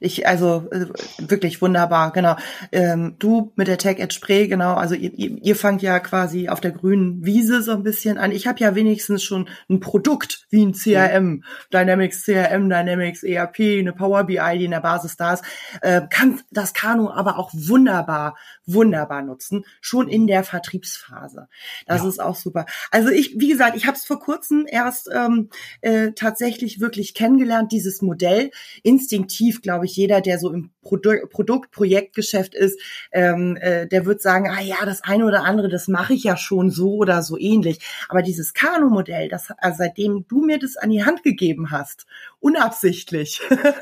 Ich, 0.00 0.26
also 0.26 0.66
äh, 0.70 0.86
wirklich 1.18 1.60
wunderbar, 1.60 2.10
genau. 2.12 2.36
Ähm, 2.72 3.16
du 3.18 3.52
mit 3.54 3.68
der 3.68 3.76
Tech 3.76 3.98
Edge 3.98 4.14
Spray, 4.14 4.48
genau, 4.48 4.74
also 4.74 4.94
ihr, 4.94 5.12
ihr, 5.12 5.36
ihr 5.42 5.56
fangt 5.56 5.82
ja 5.82 6.00
quasi 6.00 6.48
auf 6.48 6.62
der 6.62 6.72
grünen 6.72 7.24
Wiese 7.24 7.62
so 7.62 7.72
ein 7.72 7.82
bisschen 7.82 8.16
an. 8.16 8.32
Ich 8.32 8.46
habe 8.46 8.58
ja 8.60 8.74
wenigstens 8.74 9.22
schon 9.22 9.46
ein 9.68 9.80
Produkt 9.80 10.46
wie 10.48 10.64
ein 10.64 10.72
CRM, 10.72 11.44
Dynamics 11.70 12.24
CRM, 12.24 12.70
Dynamics 12.70 13.22
ERP, 13.22 13.60
eine 13.60 13.92
Power 13.92 14.24
BI, 14.24 14.58
die 14.58 14.64
in 14.64 14.70
der 14.70 14.80
Basis 14.80 15.18
da 15.18 15.34
ist, 15.34 15.44
äh, 15.82 16.00
kann 16.08 16.40
das 16.50 16.72
Kanu 16.72 17.10
aber 17.10 17.38
auch 17.38 17.50
wunderbar, 17.52 18.38
wunderbar 18.64 19.20
nutzen, 19.20 19.66
schon 19.82 20.08
in 20.08 20.26
der 20.26 20.44
Vertriebsphase. 20.44 21.48
Das 21.86 22.02
ja. 22.02 22.08
ist 22.08 22.22
auch 22.22 22.36
super. 22.36 22.64
Also 22.90 23.10
ich, 23.10 23.34
wie 23.38 23.48
gesagt, 23.48 23.76
ich 23.76 23.86
habe 23.86 23.98
es 23.98 24.04
vor 24.04 24.18
kurzem 24.18 24.66
erst 24.66 25.10
ähm, 25.12 25.50
äh, 25.82 26.12
tatsächlich 26.12 26.80
wirklich 26.80 27.12
kennengelernt, 27.12 27.70
dieses 27.70 28.00
Modell. 28.00 28.50
Instinktiv, 28.82 29.60
glaube 29.60 29.84
ich, 29.84 29.89
ich, 29.90 29.96
jeder, 29.96 30.20
der 30.20 30.38
so 30.38 30.52
im 30.52 30.70
Produ 30.82 31.26
Produkt, 31.28 31.72
Projektgeschäft 31.72 32.54
ist, 32.54 32.80
ähm, 33.12 33.56
äh, 33.56 33.86
der 33.86 34.06
wird 34.06 34.22
sagen, 34.22 34.48
ah 34.48 34.60
ja, 34.60 34.76
das 34.84 35.02
eine 35.02 35.24
oder 35.24 35.44
andere, 35.44 35.68
das 35.68 35.88
mache 35.88 36.14
ich 36.14 36.24
ja 36.24 36.36
schon 36.36 36.70
so 36.70 36.94
oder 36.94 37.22
so 37.22 37.36
ähnlich. 37.38 37.80
Aber 38.08 38.22
dieses 38.22 38.54
Kanu-Modell, 38.54 39.30
also 39.32 39.76
seitdem 39.76 40.26
du 40.28 40.44
mir 40.44 40.58
das 40.58 40.76
an 40.76 40.90
die 40.90 41.04
Hand 41.04 41.22
gegeben 41.22 41.70
hast, 41.70 42.06
unabsichtlich, 42.38 43.40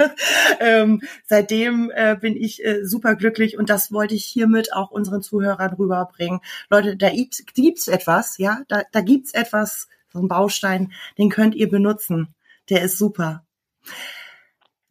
ähm, 0.61 1.03
seitdem 1.27 1.91
äh, 1.95 2.17
bin 2.21 2.37
ich 2.37 2.65
äh, 2.65 2.85
super 2.85 3.15
glücklich 3.15 3.59
und 3.59 3.71
das 3.71 3.93
wollte 3.93 4.15
ich 4.15 4.25
hiermit 4.25 4.73
auch 4.73 4.91
unseren 4.91 5.23
Zuhörern 5.23 5.75
rüberbringen. 5.75 6.41
Leute, 6.71 6.97
da 6.97 7.11
gibt's 7.11 7.89
etwas, 7.89 8.39
ja, 8.39 8.63
da, 8.69 8.83
da 8.93 9.01
gibt's 9.01 9.35
etwas, 9.35 9.89
so 10.13 10.21
ein 10.21 10.29
Baustein, 10.29 10.93
den 11.19 11.29
könnt 11.29 11.55
ihr 11.55 11.69
benutzen. 11.69 12.35
Der 12.71 12.83
ist 12.83 12.99
super. 12.99 13.45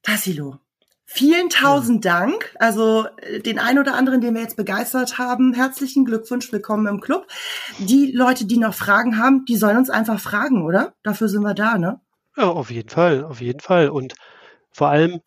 Tassilo, 0.01 0.59
vielen 1.07 1.49
tausend. 1.49 2.05
Dank. 2.05 2.55
Also 2.59 3.07
äh, 3.21 3.39
den 3.39 3.57
ein 3.57 3.79
oder 3.79 3.95
anderen, 3.95 4.21
den 4.21 4.35
wir 4.35 4.41
jetzt 4.41 4.57
begeistert 4.57 5.17
haben, 5.17 5.53
herzlichen 5.53 6.05
Glückwunsch, 6.05 6.51
willkommen 6.51 6.85
im 6.85 7.01
Club. 7.01 7.25
Die 7.79 8.11
Leute, 8.11 8.45
die 8.45 8.57
noch 8.57 8.73
Fragen 8.73 9.17
haben, 9.17 9.45
die 9.45 9.55
sollen 9.55 9.77
uns 9.77 9.89
einfach 9.89 10.19
fragen, 10.19 10.63
oder? 10.63 10.93
Dafür 11.03 11.29
sind 11.29 11.41
wir 11.41 11.55
da, 11.55 11.77
ne? 11.77 11.99
Ja, 12.35 12.49
auf 12.49 12.69
jeden 12.69 12.89
Fall, 12.89 13.23
auf 13.23 13.41
jeden 13.41 13.61
Fall. 13.61 13.89
Und 13.89 14.13
vor 14.71 14.89
allem 14.89 15.21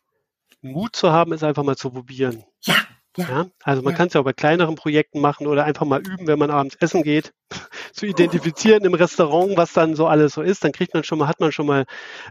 Mut 0.60 0.94
zu 0.94 1.10
haben, 1.10 1.32
es 1.32 1.42
einfach 1.42 1.64
mal 1.64 1.76
zu 1.76 1.90
probieren. 1.90 2.44
Ja, 2.60 2.76
ja. 3.16 3.28
ja? 3.28 3.46
Also 3.64 3.82
man 3.82 3.92
ja. 3.92 3.96
kann 3.96 4.08
es 4.08 4.14
ja 4.14 4.20
auch 4.20 4.24
bei 4.24 4.32
kleineren 4.32 4.76
Projekten 4.76 5.20
machen 5.20 5.46
oder 5.46 5.64
einfach 5.64 5.84
mal 5.84 6.00
üben, 6.00 6.26
wenn 6.26 6.38
man 6.38 6.50
abends 6.50 6.76
essen 6.80 7.02
geht, 7.02 7.32
zu 7.92 8.06
identifizieren 8.06 8.84
im 8.84 8.94
Restaurant, 8.94 9.56
was 9.56 9.72
dann 9.72 9.96
so 9.96 10.06
alles 10.06 10.34
so 10.34 10.42
ist. 10.42 10.64
Dann 10.64 10.72
kriegt 10.72 10.94
man 10.94 11.04
schon 11.04 11.18
mal, 11.18 11.28
hat 11.28 11.40
man 11.40 11.52
schon 11.52 11.66
mal 11.66 11.86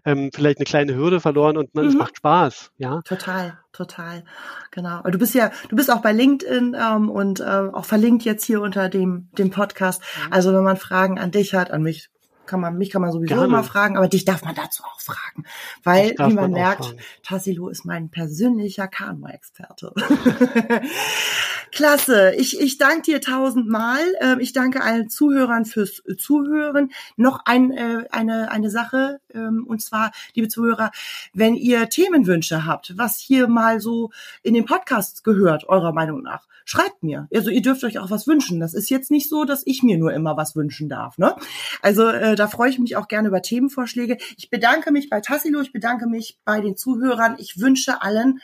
ähm, 0.05 0.31
vielleicht 0.33 0.59
eine 0.59 0.65
kleine 0.65 0.95
Hürde 0.95 1.19
verloren 1.19 1.57
und 1.57 1.75
man, 1.75 1.85
mhm. 1.85 1.91
es 1.91 1.97
macht 1.97 2.17
Spaß. 2.17 2.71
Ja. 2.77 3.01
Total, 3.03 3.57
total. 3.73 4.23
Genau. 4.71 5.01
Du 5.03 5.17
bist 5.17 5.35
ja, 5.35 5.51
du 5.69 5.75
bist 5.75 5.91
auch 5.91 6.01
bei 6.01 6.13
LinkedIn 6.13 6.75
ähm, 6.79 7.09
und 7.09 7.41
äh, 7.41 7.43
auch 7.43 7.85
verlinkt 7.85 8.23
jetzt 8.23 8.45
hier 8.45 8.61
unter 8.61 8.89
dem, 8.89 9.29
dem 9.37 9.49
Podcast. 9.49 10.01
Mhm. 10.01 10.33
Also 10.33 10.53
wenn 10.53 10.63
man 10.63 10.77
Fragen 10.77 11.19
an 11.19 11.31
dich 11.31 11.53
hat, 11.53 11.71
an 11.71 11.83
mich 11.83 12.09
kann 12.49 12.59
man, 12.59 12.77
mich 12.77 12.89
kann 12.89 13.01
man 13.01 13.11
sowieso 13.11 13.35
Gerne. 13.35 13.45
immer 13.45 13.63
fragen, 13.63 13.95
aber 13.95 14.07
dich 14.07 14.25
darf 14.25 14.43
man 14.43 14.55
dazu 14.55 14.83
auch 14.83 14.99
fragen. 14.99 15.45
Weil, 15.83 16.15
wie 16.17 16.33
man, 16.33 16.51
merkt, 16.51 16.95
Tassilo 17.23 17.69
ist 17.69 17.85
mein 17.85 18.09
persönlicher 18.09 18.87
Kanu-Experte. 18.87 19.93
Klasse. 21.71 22.33
Ich, 22.37 22.59
ich 22.59 22.79
danke 22.79 23.03
dir 23.03 23.21
tausendmal. 23.21 24.01
Ähm, 24.19 24.39
ich 24.39 24.51
danke 24.51 24.81
allen 24.81 25.09
Zuhörern 25.09 25.65
fürs 25.65 26.01
Zuhören. 26.17 26.91
Noch 27.15 27.41
ein, 27.45 27.71
äh, 27.71 28.05
eine, 28.11 28.51
eine 28.51 28.71
Sache, 28.71 29.21
ähm, 29.33 29.65
und 29.67 29.81
zwar, 29.81 30.11
liebe 30.33 30.47
Zuhörer, 30.47 30.91
wenn 31.33 31.55
ihr 31.55 31.87
Themenwünsche 31.87 32.65
habt, 32.65 32.97
was 32.97 33.17
hier 33.17 33.47
mal 33.47 33.79
so 33.79 34.09
in 34.41 34.55
den 34.55 34.65
Podcast 34.65 35.23
gehört, 35.23 35.69
eurer 35.69 35.93
Meinung 35.93 36.23
nach, 36.23 36.47
schreibt 36.69 37.01
mir. 37.01 37.27
Also 37.33 37.49
ihr 37.49 37.63
dürft 37.63 37.83
euch 37.83 37.97
auch 37.97 38.11
was 38.11 38.27
wünschen. 38.27 38.59
Das 38.59 38.75
ist 38.75 38.91
jetzt 38.91 39.09
nicht 39.09 39.27
so, 39.27 39.43
dass 39.43 39.63
ich 39.65 39.81
mir 39.81 39.97
nur 39.97 40.13
immer 40.13 40.37
was 40.37 40.55
wünschen 40.55 40.87
darf. 40.87 41.17
Ne? 41.17 41.35
Also 41.81 42.07
äh, 42.09 42.35
da 42.35 42.47
freue 42.47 42.69
ich 42.69 42.77
mich 42.77 42.95
auch 42.95 43.07
gerne 43.07 43.29
über 43.29 43.41
Themenvorschläge. 43.41 44.17
Ich 44.37 44.51
bedanke 44.51 44.91
mich 44.91 45.09
bei 45.09 45.19
Tassilo, 45.19 45.61
ich 45.61 45.73
bedanke 45.73 46.05
mich 46.05 46.37
bei 46.45 46.61
den 46.61 46.77
Zuhörern. 46.77 47.37
Ich 47.39 47.59
wünsche 47.59 48.03
allen, 48.03 48.39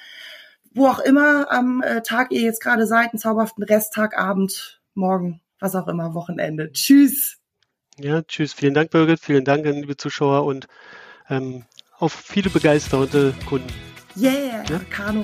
wo 0.74 0.88
auch 0.88 0.98
immer 0.98 1.52
am 1.52 1.84
äh, 1.84 2.02
Tag 2.02 2.32
ihr 2.32 2.42
jetzt 2.42 2.62
gerade 2.62 2.88
seid, 2.88 3.12
einen 3.12 3.20
zauberhaften 3.20 3.64
Resttag, 3.64 4.18
Abend, 4.18 4.82
Morgen, 4.96 5.42
was 5.60 5.76
auch 5.76 5.88
immer, 5.88 6.16
Wochenende. 6.16 6.72
Tschüss. 6.72 7.38
Ja, 8.00 8.24
tschüss. 8.24 8.54
Vielen 8.54 8.74
Dank, 8.74 8.90
Birgit. 8.90 9.20
Vielen 9.20 9.46
Dank 9.46 9.68
an 9.68 9.76
liebe 9.76 9.98
Zuschauer 9.98 10.46
und 10.46 10.68
ähm, 11.30 11.66
auf 12.00 12.12
viele 12.12 12.50
begeisterte 12.50 13.36
Kunden. 13.46 13.72
Yeah, 14.18 14.64
ja? 14.68 14.80
Kanu 14.90 15.24